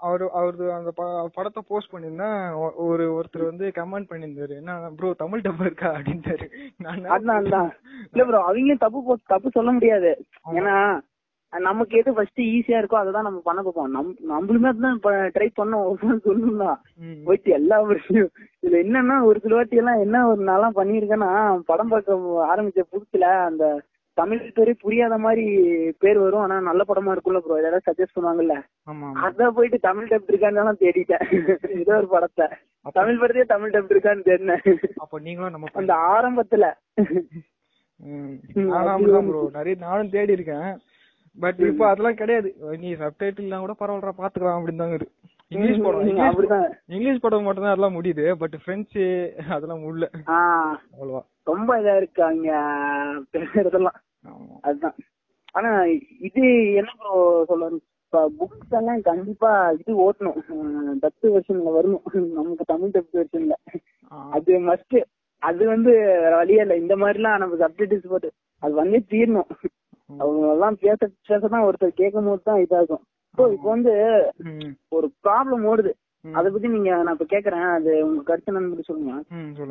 [0.00, 0.90] அவரு அவரு அந்த
[1.34, 2.40] படத்தை போஸ்ட் பண்ணிருந்தேன்
[2.86, 4.54] ஒரு ஒருத்தர் வந்து கமெண்ட் பண்ணியிருந்தாரு.
[4.56, 5.90] என்ன ப்ரோ தமிழ் டப்பா இருக்கா?
[5.94, 6.46] அப்படின்ட்டாரு.
[6.76, 7.70] நான் அதான் அதான்.
[8.12, 10.12] இல்ல ப்ரோ அவங்களும் தப்பு தப்பு சொல்ல முடியாது.
[10.52, 10.76] ஏன்னா
[11.52, 14.98] நமக்கு எது ஃபர்ஸ்ட் ஈஸியா இருக்கோ அதை தான் நம்ம பண்ண பார்ப்போம் நம் நம்மளுமே தான்
[15.36, 15.86] ட்ரை பண்ணோம்.
[16.26, 16.70] சொல்லணும்னா.
[17.04, 18.30] ம், போயிட்டு எல்லா விஷயம்.
[18.62, 21.30] இதுல என்னன்னா ஒரு சில வாட்டி எல்லாம் என்ன ஒரு நாளா பண்ணிருக்கேன்னா
[21.70, 22.18] படம் பார்க்க
[22.52, 23.64] ஆரம்பிச்ச புதுசுல அந்த
[24.18, 25.44] தமிழ் பேரே புரியாத மாதிரி
[26.02, 26.42] பேர் வரும்.
[26.44, 28.56] ஆனா நல்ல படமா இருக்கும்ல ப்ரோ ஏதாவது சஜஸ்ட் பண்ணுவாங்கல்ல.
[28.90, 31.24] ஆமா அத போயிட்டு தமிழ் டப் இருக்கான்னு தேடிட்டேன்.
[31.80, 32.46] ஏதோ ஒரு படத்தை.
[32.98, 34.64] தமிழ் படத்தையே தமிழ் டப் இருக்கான்னு தேடினேன்.
[34.96, 36.66] அப்ப நீங்களும் நம்ம அந்த ஆரம்பத்துல.
[39.58, 40.70] நிறைய நானும் தேடி இருக்கேன்.
[41.38, 42.48] பட் இப்போ அதெல்லாம் கிடையாது.
[42.82, 45.08] நீ சப்டைட்டில்லாம் கூட பரவாயில்ல பாத்துக்கலாம் அப்படின்னு
[45.50, 46.66] இங்கிலீஷ் படம் இங்கிலீஷ் அப்படிதான்.
[46.94, 48.24] இங்கிலீஷ் படம் மட்டும் தான் அதெல்லாம் முடியுது.
[48.42, 49.04] பட் பிரெஞ்சு
[49.56, 50.06] அதெல்லாம் முடியல.
[50.36, 52.50] அவ்வளவா ரொம்ப இதா இருக்கு அங்க
[53.34, 53.98] பேசுறதெல்லாம்
[54.68, 54.96] அதுதான்.
[55.54, 55.70] ஆனா
[56.28, 56.42] இது
[56.80, 57.14] என்ன ப்ரோ
[57.50, 60.38] சொல்ல இப்ப புக்ஸ் எல்லாம் கண்டிப்பா இது ஓட்டணும்.
[61.02, 62.04] டப் வெர்ஷன்ல வரணும்.
[62.38, 63.56] நமக்கு தமிழ் டப் வெர்ஷன்ல
[64.32, 64.96] அது மஸ்ட்
[65.42, 65.92] அது வந்து
[66.36, 66.74] வழியே இல்ல.
[66.76, 68.30] இந்த மாதிரி எல்லாம் நம்ம சப்டைட்டில்ஸ் போட்டு
[68.62, 69.50] அது வந்து தீரணும்.
[70.18, 73.02] அவங்க எல்லாம் பேச பேசதான் ஒருத்தர் கேட்கும் போது தான் இதாகும்.
[73.38, 73.92] ஸோ இப்போ வந்து
[74.44, 75.92] ம், ஒரு ப்ராப்ளம் ஓடுது.
[76.24, 79.12] அத பத்தி நீங்க நான் இப்ப கேக்குறேன் அது உங்க கருத்து என்னன்னு சொல்லுங்க.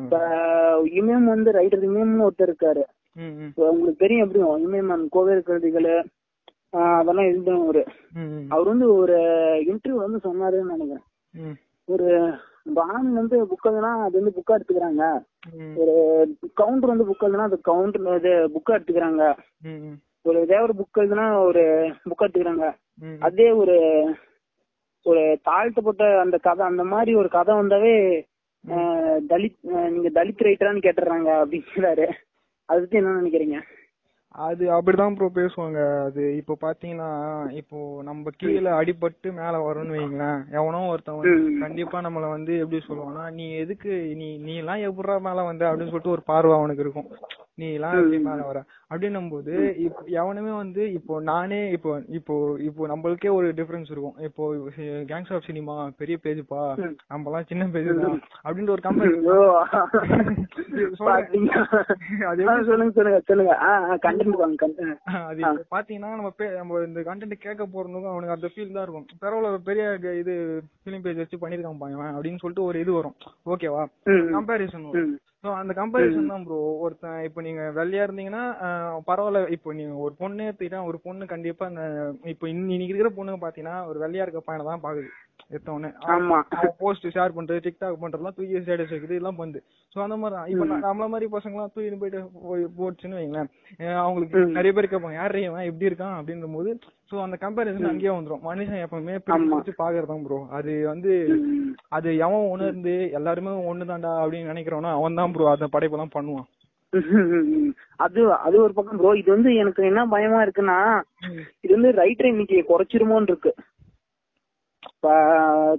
[0.03, 0.19] இப்ப
[0.93, 2.83] இமயம் வந்து ரைட்டர் இமயம்னு ஒருத்தர் இருக்காரு.
[3.47, 5.91] இப்ப உங்களுக்கு தெரியும் எப்படி இமயமன் கோவில் கருதிகள்
[6.95, 7.81] அதெல்லாம் எழுதினவரு
[8.15, 9.15] ம், ம், அவர் வந்து ஒரு
[9.69, 11.05] இன்டர்வியூ வந்து சொன்னாருன்னு நினைக்கிறேன்.
[11.87, 12.07] ஒரு
[12.73, 15.03] பான் வந்து புக் எழுதுனா அது வந்து புக்கா எடுத்துக்கிறாங்க.
[15.77, 15.93] ஒரு
[16.53, 19.23] கவுண்டர் வந்து புக் எழுதுனா அது கவுண்டர் இது புக்கா எடுத்துக்கிறாங்க.
[20.29, 21.63] ஒரு தேவர் புக் எழுதுனா ஒரு
[22.03, 22.67] புக்கா எடுத்துக்கிறாங்க.
[23.19, 23.77] அதே ஒரு
[25.05, 27.93] ஒரு தாழ்த்தப்பட்ட அந்த கதை அந்த மாதிரி ஒரு கதை வந்தாவே
[29.29, 32.07] தலித் நீங்க தலித் ரைட்டரான்னு கேட்டுறாங்க அப்படிங்கிறாரு.
[32.69, 33.59] அதை பத்தி என்ன நினைக்கிறீங்க?
[34.39, 35.77] அது அப்படிதான் ப்ரோ பேசுவாங்க.
[36.03, 37.07] அது இப்போ பாத்தீங்கன்னா
[37.51, 40.41] இப்போ நம்ம கீழே அடிபட்டு மேல வரோம்னு வைங்களேன்.
[40.57, 41.57] எவனோ ஒருத்தன் வந்து ம்.
[41.61, 45.65] கண்டிப்பா நம்மள வந்து எப்படி சொல்லுவானா நீ எதுக்கு நீ நீ எல்லாம் எப்படா மேல வந்த?
[45.65, 47.09] அப்படின்னு சொல்லிட்டு ஒரு பார்வை அவனுக்கு இருக்கும்.
[47.59, 48.59] நீ எல்லாம் எப்படி மேல வர
[48.91, 49.53] அப்படின்னும் போது
[50.19, 52.35] எவனுமே வந்து இப்போ நானே இப்போ இப்போ
[52.67, 54.15] இப்போ நம்மளுக்கே ஒரு டிஃபரன்ஸ் இருக்கும்.
[54.27, 54.43] இப்போ
[55.11, 56.61] கேங்ஸ் ஆஃப் சினிமா பெரிய பேஜ்ப்பா.
[57.11, 59.13] நம்ம எல்லாம் சின்ன பேஜ் தான் அப்படின்ற ஒரு கம்பெனி.
[60.99, 61.53] சொல்லுங்க.
[62.29, 62.91] அது சொல்லுங்க
[63.27, 63.53] சொல்லுங்க.
[65.29, 65.41] அது
[65.73, 69.07] பாத்தீங்கன்னா நம்ம நம்ம இந்த கண்டென்ட் கேட்க போறதுக்கும் அவனுக்கு அந்த ஃபீல் தான் இருக்கும்.
[69.23, 69.85] பரவாயில்ல ஒரு பெரிய
[70.21, 70.35] இது
[70.81, 73.17] ஃபிலிம் பேஜ் வச்சு பண்ணிருக்கான் பாயவன் அப்படின்னு சொல்லிட்டு ஒரு இது வரும்.
[73.53, 73.83] ஓகேவா.
[74.35, 74.87] கம்பேரிசன்
[75.43, 78.41] ஸோ அந்த கம்பேரிசன் தான் ப்ரோ ஒருத்தன் இப்போ நீங்க வெள்ளையா இருந்தீங்கன்னா
[79.09, 79.41] பரவாயில்ல.
[79.55, 81.67] இப்போ நீங்க ஒரு பொண்ணு எடுத்துக்கிட்டா ஒரு பொண்ணு கண்டிப்பா
[82.33, 85.09] இப்போ இன்னைக்கு இருக்கிற பொண்ணுங்க பாத்தீங்கன்னா ஒரு வெள்ளையா இருக்க பையனை தான் பாக்குது.
[85.53, 85.89] எடுத்தவொடனே
[86.81, 89.59] போஸ்ட் ஷேர் பண்றது டிக்டாக் பண்றதுலாம் தூக்கி ஸ்டேட்டஸ் வைக்குது எல்லாம் பண்ணுது
[89.95, 90.65] சோ அந்த மாதிரி இப்போ.
[90.85, 93.49] நம்மள மாதிரி பசங்க எல்லாம் தூக்கி போயிட்டு போய் போச்சுன்னு வைங்களேன்.
[94.03, 94.41] அவங்களுக்கு.
[94.57, 95.67] நிறைய பேர் கேட்பாங்க யார் இவன்?
[95.69, 96.17] எப்படி இருக்கான்?
[96.19, 96.71] அப்படின்ற போது
[97.11, 98.43] சோ அந்த கம்பேரிசன் அங்கேயே வந்துரும்.
[98.49, 99.15] மனுஷன் எப்பவுமே
[99.81, 101.11] பாக்குறதான் ப்ரோ அது வந்து.
[101.97, 106.47] அது எவன் உணர்ந்து எல்லாருமே ஒண்ணுதான்டா அப்படின்னு நினைக்கிறவனோ அவன் தான் ப்ரோ அந்த படைப்பெல்லாம் பண்ணுவான்.
[108.03, 110.77] அது அது ஒரு பக்கம் ப்ரோ இது வந்து எனக்கு என்ன பயமா இருக்குன்னா
[111.63, 113.51] இது வந்து ரைட்டர் இன்னைக்கு குறைச்சிருமோன்னு இருக்கு.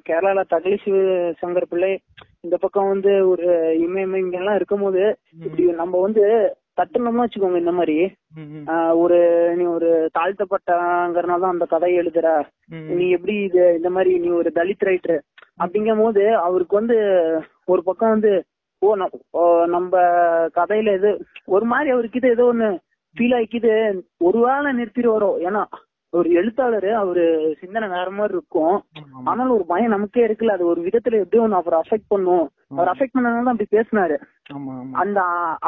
[0.05, 0.93] கேரளால தகலிசு
[1.41, 1.91] சங்கர் பிள்ளை
[2.45, 3.47] இந்த பக்கம் வந்து ஒரு
[3.81, 5.03] இமயம் இங்க எல்லாம் இருக்கும்போது
[5.39, 6.25] இப்படி நம்ம வந்து
[6.79, 7.97] தட்டுனோம்னு வச்சுக்கோங்க இந்த மாதிரி.
[8.97, 9.19] ஒரு
[9.57, 12.29] நீ ஒரு தாழ்த்தப்பட்டங்கிறனால அந்த கதையை எழுதுற.
[12.93, 15.21] நீ எப்படி இது இந்த மாதிரி நீ ஒரு தலித் ரைட்டர்.
[15.63, 16.97] அப்படிங்கும் போது அவருக்கு வந்து
[17.67, 18.33] ஒரு பக்கம் வந்து
[18.83, 18.91] ஓ,
[19.67, 19.95] நம்ம
[20.55, 21.11] கதையில எது
[21.47, 22.69] ஒரு மாதிரி அவருக்கு இது ஏதோ ஒண்ணு
[23.17, 23.73] ஃபீல் ஆயிக்குது.
[24.21, 25.63] ஒரு வேளை நிறுத்திட்டு வரும் ஏன்னா
[26.13, 28.85] ஒரு எழுத்தாளர் அவரு சிந்தனை வேற மாதிரி இருக்கும்.
[29.25, 32.51] ஆனாலும் ஒரு பயம் நமக்கே இருக்குல்ல அது ஒரு விதத்துல எப்படியும் ஒண்ணு அவர் அஃபெக்ட் பண்ணும்.
[32.69, 34.17] அவர் அஃபெக்ட் பண்ணனால அப்படி பேசினாரு.
[34.93, 35.21] அந்த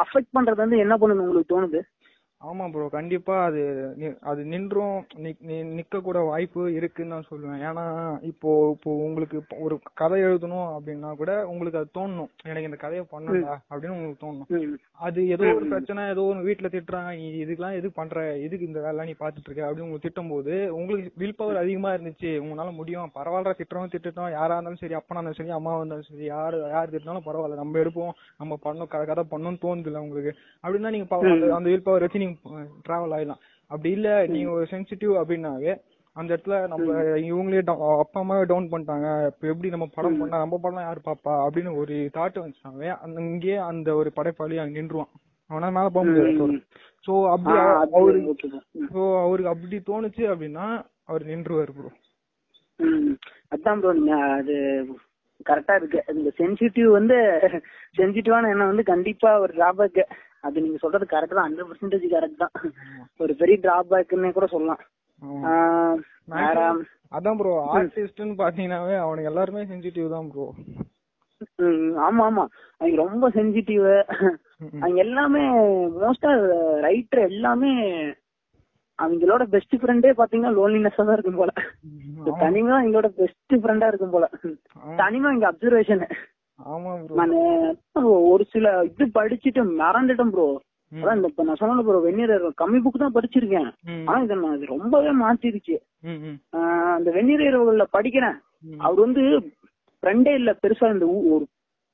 [0.03, 1.81] அஃபெக்ட் பண்றது வந்து என்ன பண்ணணும் உங்களுக்கு தோணுது?
[2.43, 3.61] ஆமா ப்ரோ கண்டிப்பா அது
[4.21, 4.95] அது நின்றும்
[5.77, 7.61] நிக்க கூட வாய்ப்பு இருக்குன்னு நான் சொல்லுவேன்.
[7.67, 7.85] ஏன்னா
[8.29, 12.31] இப்போ இப்போ உங்களுக்கு ஒரு கதை எழுதணும் அப்படின்னா கூட உங்களுக்கு அது தோணணும்.
[12.45, 14.49] எனக்கு இந்த கதையை பண்ணடா அப்படின்னு உங்களுக்கு தோணணும்.
[14.57, 14.73] ம்.
[14.99, 19.05] அது ஏதோ ஒரு பிரச்சனை ஏதோ ஒரு வீட்ல திட்டுறாங்க நீ இதுக்கெல்லாம் எது பண்ற எதுக்கு இந்த வேலை
[19.05, 22.33] நீ பாத்துட்டு இருக்க அப்படின்னு உங்களுக்கு திட்டும் போது உங்களுக்கு வில் பவர் அதிகமா இருந்துச்சு.
[22.43, 23.09] உங்களால முடியும்.
[23.17, 27.27] பரவாயில்ல திட்டுறோம் திட்டுட்டோம் யாரா இருந்தாலும் சரி அப்பனா இருந்தாலும் சரி அம்மா இருந்தாலும் சரி யாரு யார் திட்டினாலும்
[27.29, 27.61] பரவாயில்ல.
[27.63, 28.13] நம்ம எடுப்போம்.
[28.39, 30.33] நம்ம பண்ணோம் கதை பண்ணணும்னு தோணுது இல்ல உங்களுக்கு.
[30.63, 31.07] அப்படின்னா நீங்க
[31.57, 32.32] அந்த வில் பவர் வச்சு நீங்க
[32.89, 33.41] டிராவல் ஆயிடலாம்.
[33.67, 35.79] அப்படி இல்ல நீங்க ஒரு சென்சிட்டிவ் அப்படின்னாவே
[36.13, 37.63] அந்த இடத்துல நம்ம இவங்களே
[37.99, 39.25] அப்பா அம்மாவே டவுன் பண்ணிட்டாங்க.
[39.25, 41.47] இப்ப எப்படி நம்ம படம் பண்ணா நம்ம படம் யாரு பாப்பா?
[41.47, 45.11] அப்படின்னு ஒரு தாட் வந்துச்சாவே அந்த இங்கேயே அந்த ஒரு படைப்பாளி அங்க நின்றுவான்.
[45.47, 46.61] அவனா மேல போக முடியாது
[47.07, 48.59] சோ அப்படி ஆ, அவ- அது அவரு okay bro.
[48.71, 48.85] ம்.
[48.93, 51.91] சோ அவருக்கு அப்படி தோணுச்சு அப்படின்னா அவர் நின்றுவாரு ப்ரோ.
[53.55, 54.85] அதான் ப்ரோ அது
[55.49, 56.03] கரெக்டா இருக்கு.
[56.07, 57.15] இந்த சென்சிட்டிவ் வந்து
[57.97, 60.03] சென்சிட்டிவான எண்ணம் வந்து கண்டிப்பா ஒரு டிராபேக்
[60.43, 61.47] அது நீங்க சொல்றது கரெக்ட் தான்.
[61.47, 62.55] ஹண்ட்ரட் பர்சன்டேஜ் கரெக்ட் தான்.
[63.19, 64.81] ஒரு பெரிய டிராபேக்னே கூட சொல்லலாம்.
[67.17, 70.47] அதான் ப்ரோ ஆர்டிஸ்ட்னு பாத்தீங்கன்னாவே அவனுக்கு எல்லாருமே சென்சிட்டிவ் தான் ப்ரோ
[72.05, 72.43] ஆமா ஆமா.
[72.81, 73.85] அவங்க ரொம்ப சென்சிட்டிவ்
[74.81, 75.41] அவங்க எல்லாமே
[76.01, 76.31] மோஸ்டா
[76.85, 77.71] ரைட்டர் எல்லாமே
[78.99, 81.51] அவங்களோட பெஸ்ட் ஃப்ரெண்டே பாத்தீங்கன்னா லோன்லினஸா தான் இருக்கும் போல.
[82.43, 84.25] தனிமை தான் எங்களோட பெஸ்ட் ஃப்ரெண்டா இருக்கும் போல.
[85.01, 86.03] தனிமை இங்க அப்சர்வேஷன்
[88.33, 90.47] ஒரு சில இது படிச்சுட்டு மறந்துட்டேன் ப்ரோ
[90.91, 93.69] அதான் இந்த இப்ப நான் சொன்ன ப்ரோ வெந்நீர் கம்மி புக் தான் படிச்சிருக்கேன்.
[94.07, 95.75] ஆனா இதை நான் ரொம்பவே மாத்திருச்சு.
[96.95, 98.37] அந்த வெந்நீர் இரவுகள்ல படிக்கிறேன்.
[98.85, 99.23] அவர் வந்து
[100.03, 101.45] ஃப்ரெண்டே இல்ல பெருசா இந்த ஒரு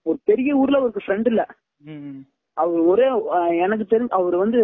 [0.05, 1.43] ஒரு பெரிய ஊர்ல அவருக்கு ஃப்ரெண்ட் இல்ல.
[2.57, 3.07] அவர் ஒரே
[3.65, 4.61] எனக்கு தெரிஞ்சு அவர் வந்து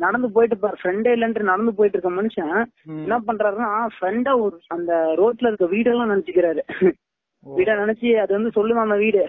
[0.00, 2.54] நடந்து போயிட்டு பாரு ஃப்ரெண்டே இல்லன்ட்டு நடந்து போயிட்டு இருக்க மனுஷன்
[3.04, 6.62] என்ன பண்றாருன்னா ஃப்ரெண்டா ஒரு அந்த ரோட்ல இருக்க வீடெல்லாம் நினைச்சுக்கிறாரு.
[7.56, 9.22] வீட நினைச்சு அது வந்து சொல்லுவான் அந்த வீடு?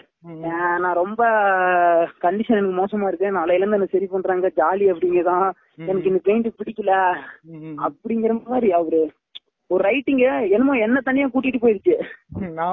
[0.83, 1.21] நான் ரொம்ப
[2.21, 3.27] கண்டிஷன் எனக்கு மோசமா இருக்கு.
[3.37, 4.51] நாளையில இருந்து எனக்கு சரி பண்றாங்க.
[4.55, 5.47] ஜாலி அப்படிங்கதான்.
[5.75, 6.91] எனக்கு இந்த பெயிண்ட் பிடிக்கல.
[7.85, 9.01] அப்படிங்கிற மாதிரி அவரு
[9.69, 11.95] ஒரு ரைட்டிங்க என்னமோ என்ன தனியா கூட்டிட்டு போயிருச்சு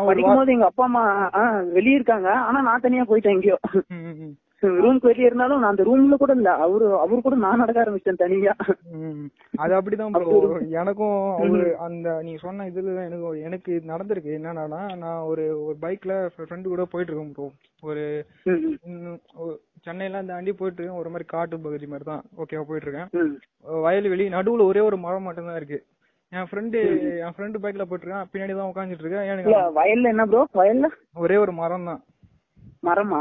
[0.07, 1.05] படிக்கும் போது எங்க அப்பா அம்மா
[1.77, 2.29] வெளிய இருக்காங்க.
[2.49, 3.59] ஆனா நான் தனியா போயிட்டேன் எங்கேயோ.
[4.85, 6.51] ரூம்க்கு வெளியே இருந்தாலும் நான் அந்த ரூம்ல கூட இல்ல.
[6.65, 8.55] அவரு அவரு கூட நான் நடக்க ஆரம்பிச்சேன் தனியா.
[9.65, 10.17] அது அப்படிதான்
[10.83, 14.37] எனக்கும் அவரு அந்த நீ சொன்ன இதுல எனக்கு எனக்கு நடந்திருக்கு.
[14.39, 17.49] என்னன்னா நான் ஒரு ஒரு பைக்ல ஃப்ரெண்டு கூட போயிட்டு இருக்கேன் ப்ரோ
[17.91, 18.05] ஒரு
[19.87, 22.23] சென்னையெல்லாம் தாண்டி போயிட்டு இருக்கேன் ஒரு மாதிரி காட்டு பகுதி மாதிரி தான்.
[22.43, 23.11] ஓகேவா போயிட்டு இருக்கேன்.
[23.87, 25.81] வயல்வெளி நடுவுல ஒரே ஒரு மரம் மட்டும் தான் இருக்கு.
[26.33, 26.79] என் ஃப்ரெண்டு
[27.25, 29.29] என் ஃப்ரெண்டு பைக்ல போயிட்டு இருக்கான் பின்னாடி தான் உட்காந்துட்டு இருக்கேன்.
[29.33, 30.89] எனக்கு வயல்ல என்ன ப்ரோ வயல்ல?
[31.25, 32.01] ஒரே ஒரு மரம் தான்
[32.87, 33.21] மரமா.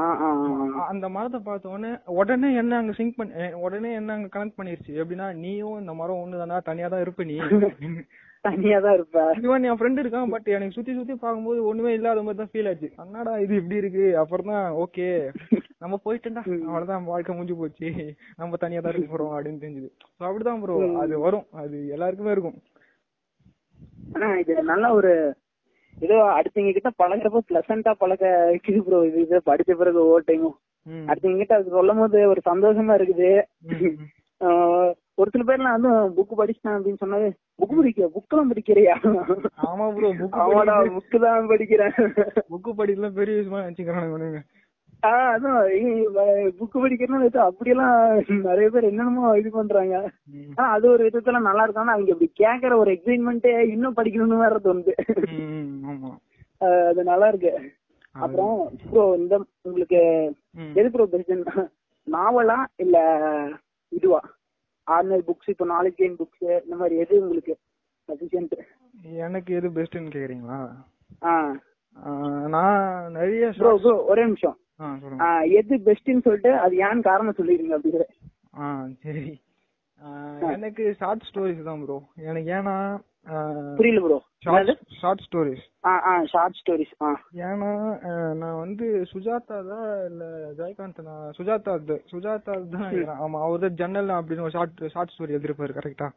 [0.91, 4.91] அந்த மரத்தை பார்த்த உடனே உடனே என்ன அங்க சிங்க் பண்ணி உடனே என்ன அங்க கனெக்ட் பண்ணிருச்சு?
[5.01, 6.57] எப்படின்னா நீயும் இந்த மரம் ஒண்ணுதானா?
[6.69, 7.37] தனியா தான் இருப்ப நீ.
[8.45, 9.19] தனியா தான் இருப்ப.
[9.45, 12.89] இவன் என் ஃப்ரெண்ட் இருக்கான் பட் எனக்கு சுத்தி சுத்தி பார்க்கும்போது ஒண்ணுமே இல்லாத மாதிரி தான் ஃபீல் ஆச்சு.
[13.03, 14.05] அண்ணாடா இது இப்படி இருக்கு?
[14.21, 15.07] அப்புறம் தான் ஓகே
[15.83, 17.89] நம்ம போயிட்டேன்டா அவ்வளவுதான் வாழ்க்கை முடிஞ்சு போச்சு.
[18.41, 19.89] நம்ம தனியா தான் இருக்க போறோம் அப்படின்னு தெரிஞ்சது.
[20.17, 21.47] ஸோ அப்படிதான் ப்ரோ அது வரும்.
[21.63, 22.59] அது எல்லாருக்குமே இருக்கும்.
[24.15, 25.13] ஆனா இது நல்ல ஒரு
[25.97, 28.23] ஏதோ அடுத்தவங்க கிட்ட பழகுறப்ப பிளசண்டா பழக
[28.87, 30.55] ப்ரோ இது இது படிச்ச பிறகு ஒவ்வொரு டைமும்
[30.87, 31.05] ம்.
[31.07, 33.29] அடுத்தவங்க கிட்ட அது சொல்லும் போது ஒரு சந்தோஷமா இருக்குது.
[35.17, 37.27] ஒரு சில பேர்லாம் வந்து புக் படிச்சிட்டேன் அப்படின்னு சொன்னாவே
[37.59, 38.95] புக் படிக்க புக்கெல்லாம் படிக்கிறியா?
[39.63, 41.95] ஆமா ப்ரோ புக் ஆமாடா புக்கு தான் படிக்கிறேன்.
[42.49, 44.41] புக்கு படிக்கலாம் பெரிய விஷயமா நினைச்சுக்கிறானுங்க
[45.07, 45.57] அதான்
[46.59, 47.95] புக் படிக்கிறேன்னு வச்சா அப்படியெல்லாம்
[48.49, 49.95] நிறைய பேர் என்னென்னமோ இது பண்றாங்க.
[50.57, 51.93] ஆனா அது ஒரு விதத்துல நல்லா இருக்கும்.
[51.93, 54.93] அவங்க இப்படி கேக்குற ஒரு எக்ஸைட்மெண்ட்டே இன்னும் படிக்கணும்னு வேற தோணுது.
[56.91, 57.53] அது நல்லா இருக்கு.
[58.15, 58.55] அப்புறம்
[58.89, 59.35] ப்ரோ இந்த
[59.67, 60.01] உங்களுக்கு.
[60.79, 61.51] எது ப்ரோ பெஸ்ட்
[62.07, 62.97] நாவலா இல்ல
[63.91, 64.21] இதுவா?
[64.87, 67.53] ஆர்டினரி புக்ஸ் இப்போ நாலேஜ் கெயின் புக்ஸ் இந்த மாதிரி எது உங்களுக்கு
[68.09, 68.57] சஃபிஷியன்ட்
[69.25, 70.59] எனக்கு எது பெஸ்ட்னு கேக்குறீங்களா?
[72.55, 72.83] நான்
[73.17, 74.57] நிறைய ப்ரோ ஒரே நிமிஷம்.
[75.57, 78.05] எது பெஸ்ட்னு சொல்லிட்டு அது ஏன்னு காரணம் சொல்லிடுங்க அப்படிங்கிற.
[78.57, 78.67] ஆ
[79.03, 79.25] சரி.
[80.53, 82.75] எனக்கு ஷார்ட் ஸ்டோரிஸ் தான் ப்ரோ எனக்கு ஏன்னா
[83.77, 84.17] புரியல bro
[84.95, 85.61] short stories
[86.31, 86.91] short stories
[87.43, 87.69] ஏன்னா
[88.41, 90.23] நான் வந்து சுஜாதா தான் இல்ல
[90.59, 91.75] ஜெயகாந்த் நான் சுஜாதா
[92.11, 92.91] சுஜாதா தான்.
[93.19, 96.09] ஆமா அவர் தான் ஜன்னல் அப்படின்னு ஒரு ஷார்ட் ஷார்ட் ஸ்டோரி எழுதிருப்பாரு கரெக்டா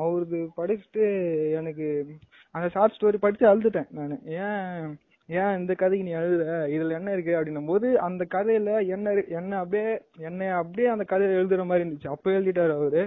[0.00, 1.06] அவரது படிச்சுட்டு
[1.58, 1.86] எனக்கு
[2.54, 4.14] அந்த ஷார்ட் ஸ்டோரி படிச்சு அழுதுட்டேன் நான்.
[4.42, 4.92] ஏன்
[5.28, 6.44] ஏன் இந்த கதைக்கு நீ எழுதுற
[6.74, 7.32] இதுல என்ன இருக்கு?
[7.38, 9.90] அப்படின்னும் போது அந்த கதையில என்ன என்ன அப்படியே
[10.28, 12.14] என்னை அப்படியே அந்த கதையில எழுதுற மாதிரி இருந்துச்சு.
[12.14, 13.02] அப்ப எழுதிட்டாரு அவரு.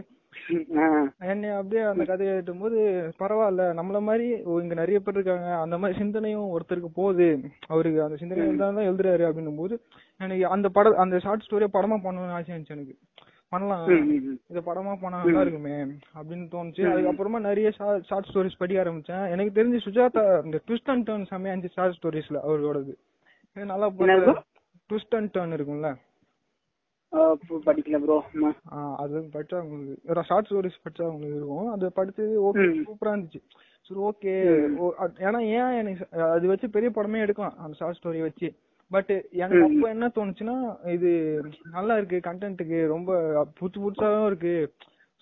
[1.32, 2.80] என்னை அப்படியே அந்த கதையை எழுதும் போது
[3.20, 4.26] பரவாயில்ல நம்மள மாதிரி
[4.64, 5.50] இங்க நிறைய பேர் இருக்காங்க.
[5.56, 7.28] அந்த மாதிரி சிந்தனையும் ஒருத்தருக்கு போகுது.
[7.68, 9.76] அவருக்கு அந்த சிந்தனை இருந்தாலும் தான் எழுதுறாரு அப்படின்னும் போது
[10.20, 12.96] எனக்கு அந்த படம் அந்த ஷார்ட் ஸ்டோரியை படமா பண்ணணும்னு ஆசை இருந்துச்சு எனக்கு.
[13.56, 13.86] பண்ணலாம்.
[14.52, 15.76] இத படமா பண்ணா நல்லா இருக்குமே
[16.18, 16.86] அப்படின்னு தோணுச்சு.
[16.94, 17.70] அதுக்கப்புறமா நிறைய
[18.10, 19.28] ஷார்ட் ஸ்டோரிஸ் படிக்க ஆரம்பிச்சேன்.
[19.36, 22.96] எனக்கு தெரிஞ்சு சுஜாதா இந்த ட்விஸ்ட் அண்ட் டர்ன் செம்மையா இருந்துச்சு ஷார்ட் ஸ்டோரிஸ்ல அவரோடது.
[23.72, 23.88] நல்லா?
[24.90, 25.92] ட்விஸ்ட் அண்ட் டர்ன் இருக்கும்ல.
[27.68, 28.16] படிக்கல ப்ரோ
[29.04, 31.70] அது படிச்சா உங்களுக்கு ஷார்ட் ஸ்டோரிஸ் படிச்சா உங்களுக்கு இருக்கும்.
[31.76, 32.66] அது படிச்சது ஓகே.
[32.88, 33.42] சூப்பரா இருந்துச்சு.
[33.88, 34.34] சரி ஓகே
[35.26, 38.50] ஏன்னா ஏன் எனக்கு அது வச்சு பெரிய படமே எடுக்கலாம் அந்த ஷார்ட் ஸ்டோரி வச்சு.
[38.92, 39.12] பட்
[39.44, 39.62] எனக்கு.
[39.68, 40.58] அப்போ என்ன தோணுச்சுன்னா
[40.96, 41.12] இது
[41.76, 43.12] நல்லா இருக்கு கண்டென்ட்டுக்கு ரொம்ப
[43.60, 44.56] புதுசு புதுசாவும் இருக்கு.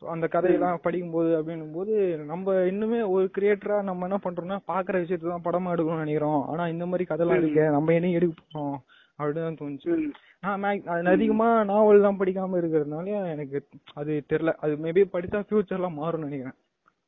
[0.02, 1.94] அந்த கதையெல்லாம் படிக்கும்போது அப்படின்னும் போது
[2.32, 6.42] நம்ம இன்னுமே ஒரு கிரியேட்டரா நம்ம என்ன பண்றோம்னா பாக்குற விஷயத்தை தான் படமா எடுக்கணும்னு நினைக்கிறோம்.
[6.52, 8.78] ஆனா இந்த மாதிரி கதைலாம் இருக்கு நம்ம என்ன எடுக்க போறோம்
[9.20, 9.96] அப்படின்னு தான் தோணுச்சு.
[10.44, 13.58] நான் அதிகமா நாவல் தான் படிக்காம இருக்கிறதுனால எனக்கு
[14.00, 14.54] அது தெரியல.
[14.64, 16.58] அது மேபி படிச்சா ஃபியூச்சர்ல மாறும்னு நினைக்கிறேன்.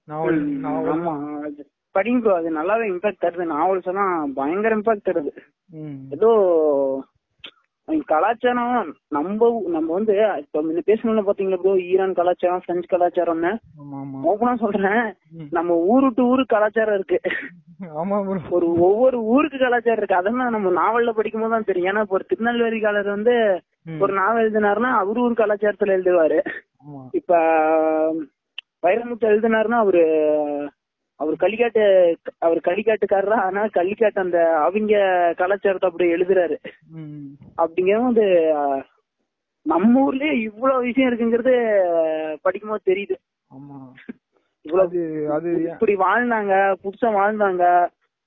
[0.08, 1.04] நாவல் நாவல்
[1.96, 3.46] படிங்க ப்ரோ அது நல்லாவே இம்பாக்ட் தருது.
[3.56, 5.34] நாவல்ஸ் எல்லாம் பயங்கர இம்பாக்ட் தருது.
[6.16, 6.30] ஏதோ
[8.10, 8.72] கலாச்சாரம்
[9.16, 13.52] நம்ம நம்ம வந்து இப்ப முன்ன பேசணும்ல பாத்தீங்களா ப்ரோ ஈரான் கலாச்சாரம் பிரெஞ்சு கலாச்சாரம்னு?
[14.30, 15.04] ஓப்பனா சொல்றேன்.
[15.58, 17.20] நம்ம ஊரு டு ஊரு கலாச்சாரம் இருக்கு.
[18.58, 20.20] ஒரு ஒவ்வொரு ஊருக்கு கலாச்சாரம் இருக்கு.
[20.20, 21.90] அதெல்லாம் நம்ம நாவல்ல படிக்கும் போது தான் தெரியும்.
[21.92, 23.36] ஏன்னா இப்போ ஒரு திருநெல்வேலிக்காரர் வந்து.
[24.04, 26.40] ஒரு நாவல் எழுதினாருன்னா அவரு ஊர் கலாச்சாரத்துல எழுதுவாரு.
[27.20, 27.34] இப்ப
[28.88, 30.04] வைரமுத்து எழுதினாருன்னா அவரு
[31.20, 31.84] அவர் களிக்காட்டு
[32.40, 34.96] அவர் களிக்காட்டுக்காரரா ஆனா களிக்காட்டு அந்த அவங்க
[35.38, 36.56] கலாச்சாரத்தை அப்படி எழுதுறாரு.
[36.94, 37.28] ம்.
[37.58, 38.84] அப்படிங்கிறது அஹ்,
[39.66, 41.54] நம்ம ஊர்லயே இவ்வளவு விஷயம் இருக்குங்கிறது
[42.42, 43.16] படிக்கும்போது தெரியுது.
[43.52, 43.78] ஆமா.
[44.66, 46.54] இவ்வளவு அது அது இப்படி வாழ்ந்தாங்க
[46.84, 47.64] புதுசா வாழ்ந்தாங்க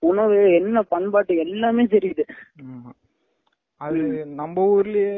[0.02, 2.24] உணவு என்ன பண்பாட்டு எல்லாமே தெரியுது.
[3.80, 4.00] அது
[4.34, 5.16] நம்ம ஊர்லயே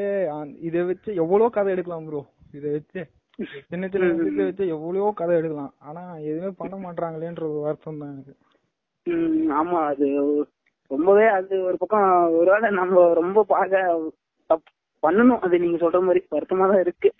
[0.60, 3.02] இத வச்சு எவ்வளவு கதை எடுக்கலாம் ப்ரோ இத வச்சு.
[3.70, 8.34] சின்ன சின்ன விஷயத்தை வச்சு எவ்வளவோ கதை எடுக்கலாம் ஆனா எதுவுமே பண்ண மாட்டாங்களேன்ற ஒரு வருத்தம் தான் எனக்கு.
[9.60, 10.06] ஆமா அது
[10.90, 13.44] ரொம்பவே அது ஒரு பக்கம் ஒருவேளை நம்ம ரொம்ப
[14.50, 14.68] தப்பு
[15.02, 15.42] பண்ணணும்.
[15.44, 17.10] அது நீங்க சொல்ற மாதிரி வருத்தமா தான் இருக்கு.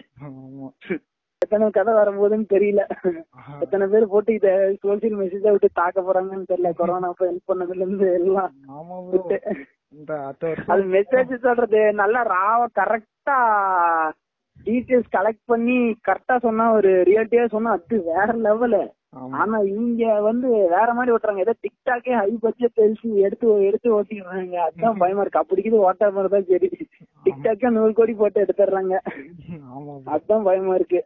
[1.43, 2.83] எத்தனை கதை வரும்போதுன்னு தெரியல.
[3.65, 4.49] எத்தனை பேர் போட்டு இத
[4.83, 6.73] சோசியல் மெசேஜா விட்டு தாக்க போறாங்கன்னு தெரியல.
[6.81, 8.51] கொரோனா அப்ப ஹெல்ப் பண்ணதுல இருந்து எல்லாம்
[10.73, 13.39] அது மெசேஜ் சொல்றது நல்லா ராவ கரெக்டா
[14.67, 15.77] டீடைல்ஸ் கலெக்ட் பண்ணி
[16.09, 18.83] கரெக்டா சொன்னா ஒரு ரியாலிட்டியா சொன்னா அது வேற லெவலு
[19.41, 21.45] ஆனா இங்க வந்து வேற மாதிரி ஓட்டுறாங்க.
[21.45, 24.57] ஏதோ டிக்டாக்கே ஹை பட்ஜெட் பேசி எடுத்து எடுத்து ஓட்டிடுறாங்க.
[24.67, 25.41] அதுதான் பயமா இருக்கு.
[25.43, 26.69] அப்படிக்குது ஓட்டா மாதிரி தான் சரி.
[27.25, 28.97] டிக்டாக்கே நூறு கோடி போட்டு எடுத்துடுறாங்க.
[30.15, 31.01] அதுதான் பயமா இருக்கு.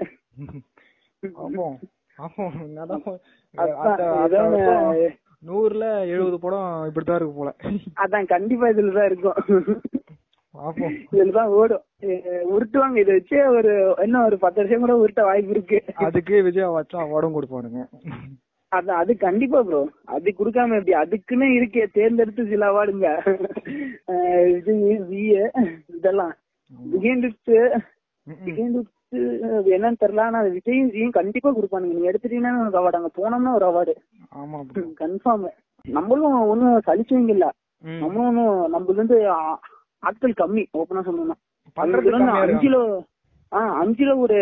[5.42, 7.50] நூறுல எழுபது படம் இப்படித்தான் இருக்கு போல.
[8.02, 9.40] அதான் கண்டிப்பா இதுலதான் இருக்கும்.
[11.12, 11.84] இதுலதான் ஓடும்.
[12.52, 12.96] உருட்டுவாங்க.
[12.96, 15.78] இதை வச்சு ஒரு இன்னும் ஒரு பத்து வருஷம் கூட உருட்ட வாய்ப்பு இருக்கு.
[16.06, 17.00] அதுக்கே விஜய் வச்சா
[17.36, 17.82] கொடுப்பானுங்க.
[18.72, 20.94] அதான் அது கண்டிப்பா ப்ரோ அது குடுக்காம எப்படி?
[20.94, 21.84] அதுக்குன்னு இருக்கே.
[21.92, 23.08] தேர்ந்தெடுத்து சில அவார்டுங்க.
[25.96, 26.32] இதெல்லாம்.
[26.92, 27.52] விஜய் லிப்ட்
[28.26, 28.44] ம், ம்.
[28.46, 28.92] விஜய் லிப்ட்
[29.74, 30.20] என்னன்னு தெரியல.
[30.20, 31.92] ஆனா அது விஜயும் விஜயும் கண்டிப்பா கொடுப்பானுங்க.
[31.92, 33.00] நீங்க எடுத்துட்டீங்கன்னா உனக்கு அவார்டு.
[33.00, 33.94] அங்க போனோம்னா ஒரு அவார்டு.
[34.34, 34.60] ஆமா.
[35.02, 35.46] கன்ஃபார்ம்
[35.88, 37.46] நம்மளும் ஒன்னும் சலிச்சவங்க இல்ல.
[38.00, 39.16] நம்மளும் ஒன்னும் நம்மள இருந்து
[40.04, 41.36] ஆட்கள் கம்மி ஓப்பனா சொல்லணும்னா.
[42.44, 42.78] அஞ்சுல
[43.52, 44.36] ஆஹ் அஞ்சுல ஒரு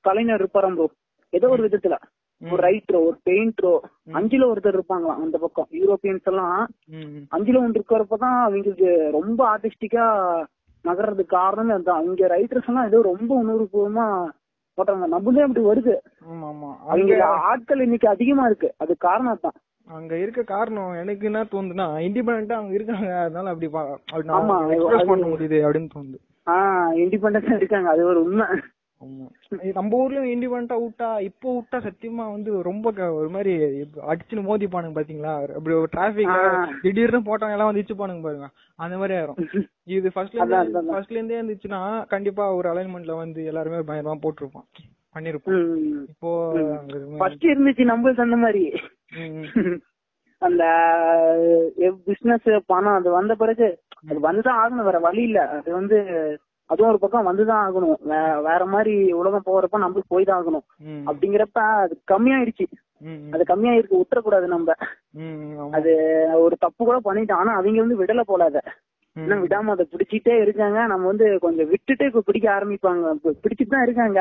[0.00, 0.86] கலைஞர் இருப்பாராம் ப்ரோ
[1.32, 1.96] ஏதோ ஒரு விதத்துல.
[2.42, 3.72] ஒரு ரைட்டரோ ஒரு பெயிண்டரோ
[4.14, 5.68] அஞ்சுல ஒருத்தர் இருப்பாங்களாம் அந்த பக்கம்.
[5.78, 6.60] யூரோப்பியன்ஸ் எல்லாம்.
[7.32, 10.04] அஞ்சுல ஒன்று இருக்கிறப்பதான் அவங்களுக்கு ரொம்ப ஆர்டிஸ்டிக்கா
[10.84, 12.04] நகர்றதுக்கு காரணமே அதுதான்.
[12.04, 14.06] இங்க ரைட்டர்ஸ் எல்லாம் ஏதோ ரொம்ப உணர்வுபூர்வமா
[14.78, 15.06] போட்டாங்க.
[15.06, 15.94] நம்மளே அப்படி வருது.
[16.86, 17.12] அவங்க
[17.48, 18.70] ஆட்கள் இன்னைக்கு அதிகமா இருக்கு.
[18.78, 19.56] அது காரணம் தான்
[19.88, 23.20] அங்க இருக்க காரணம் எனக்கு என்ன தோணுதுன்னா இண்டிபெண்டா அங்க இருக்காங்க.
[23.20, 23.68] அதனால அப்படி
[24.74, 26.18] எக்ஸ்பிரஸ் பண்ண முடியுது அப்படின்னு தோணுது.
[26.46, 27.88] ஆஹ் இண்டிபெண்டா இருக்காங்க.
[27.90, 28.46] அது ஒரு உண்மை.
[29.72, 33.52] நம்ம ஊர்லயும் இண்டிபெண்டா விட்டா இப்போ விட்டா சத்தியமா வந்து ரொம்ப ஒரு மாதிரி
[34.08, 35.34] அடிச்சுன்னு மோதிப்பானுங்க பாத்தீங்களா?
[35.54, 36.32] அப்படி ஒரு டிராபிக்.
[36.82, 38.48] திடீர்னு போட்டவங்க எல்லாம் வந்து இச்சுப்பானுங்க பாருங்க.
[38.76, 39.66] அந்த மாதிரி ஆயிரும்.
[39.84, 40.94] இது ஃபர்ஸ்ட்ல இருந்து.
[40.94, 44.68] ஃபர்ஸ்ட்ல இருந்தே இருந்துச்சுன்னா கண்டிப்பா ஒரு அலைன்மெண்ட்ல வந்து எல்லாருமே பயங்கரமா போட்டிருப்பான்.
[45.14, 45.62] பண்ணிருப்போம்
[46.08, 46.30] இப்போ
[47.18, 48.64] ஃபர்ஸ்ட் இருந்துச்சு நம்மளுக்கு அந்த மாதிரி.
[50.42, 50.64] அந்த
[52.04, 53.68] பிசினஸ் பணம் அது வந்த பிறகு
[54.10, 55.48] அது வந்துதான் ஆகணும் வேற வழி இல்ல.
[55.48, 55.96] அது வந்து
[56.70, 57.98] அதுவும் ஒரு பக்கம் வந்துதான் ஆகணும்.
[58.42, 60.64] வேற மாதிரி உலகம் போறப்ப நம்மளுக்கு போய் தான் ஆகணும்.
[61.06, 61.94] அப்படிங்கிறப்ப அது
[63.00, 63.32] ம்.
[63.32, 64.74] அது கம்மியாயிருக்கு விட்டுறக்கூடாது நம்ம.
[65.70, 65.92] அது
[66.36, 67.40] ஒரு தப்பு கூட பண்ணிட்டோம்.
[67.42, 68.60] ஆனா அவங்க வந்து விடல போல அத.
[68.64, 68.87] ம்.
[69.18, 70.86] இன்னும் விடாம அதை பிடிச்சிட்டே இருக்காங்க.
[70.86, 73.12] நம்ம வந்து கொஞ்சம் விட்டுட்டு இப்ப பிடிக்க ஆரம்பிப்பாங்க.
[73.44, 74.18] பிடிச்சிட்டு தான் இருக்காங்க.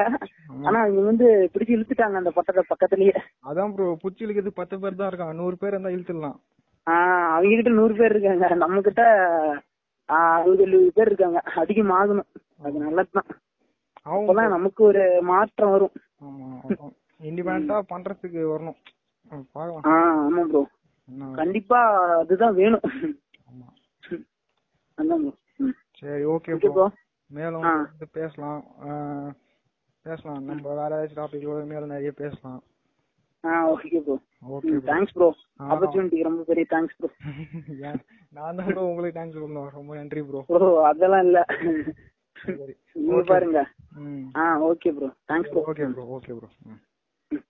[0.66, 3.16] ஆனா அவங்க வந்து பிடிச்சு இழுத்துட்டாங்க அந்த பட்டத்தை பக்கத்துலயே.
[3.50, 6.38] அதான் ப்ரோ புடிச்சு இழுக்கிறது பத்து பேர் தான் இருக்கான் நூறு பேர் இருந்தா இழுத்துடலாம்.
[6.88, 8.56] ஆஹ் அவங்க கிட்ட நூறு பேர் இருக்காங்க.
[8.56, 9.04] நம்ம கிட்ட
[10.10, 11.40] அறுபது எழுபது பேர் இருக்காங்க.
[11.56, 12.30] அதிகமாகணும்
[12.64, 13.30] அது நல்லதுதான்.
[14.06, 15.96] அப்பதான் நமக்கு ஒரு மாற்றம் வரும்.
[17.24, 18.78] இண்டிபெண்டா பண்றதுக்கு வரணும்.
[19.92, 20.62] ஆஹ் ஆமா ப்ரோ
[21.34, 21.80] கண்டிப்பா
[22.20, 22.86] அதுதான் வேணும்
[23.50, 24.18] ஆமா அதான் bro.
[24.18, 24.26] ம்.
[26.00, 26.88] சரி ஓகே ப்ரோ.
[27.32, 27.62] மேலும்.
[27.62, 28.62] வந்து பேசலாம்.
[30.06, 30.44] பேசலாம்.
[30.44, 32.64] நம்ம வேற ஏதாச்சும் டாபிக் மேல நிறைய பேசலாம்.
[33.44, 34.16] Okay bro.
[34.50, 35.28] Okay thanks bro.
[35.60, 35.68] ஆ.
[35.74, 37.10] ஆப்பர்ச்சுனிட்டி ரொம்ப பெரிய தேங்க்ஸ் ப்ரோ.
[38.30, 39.70] நான் தான் ப்ரோ உங்களுக்கு தேங்க்ஸ் சொல்லணும்.
[39.70, 40.42] ரொம்ப நன்றி ப்ரோ.
[40.48, 41.46] ப்ரோ அதெல்லாம் இல்ல.
[42.92, 43.60] நீங்க பாருங்க.
[44.36, 45.10] ஆ okay bro.
[45.28, 45.64] Thanks bro.
[45.66, 46.50] Okay bro okay bro.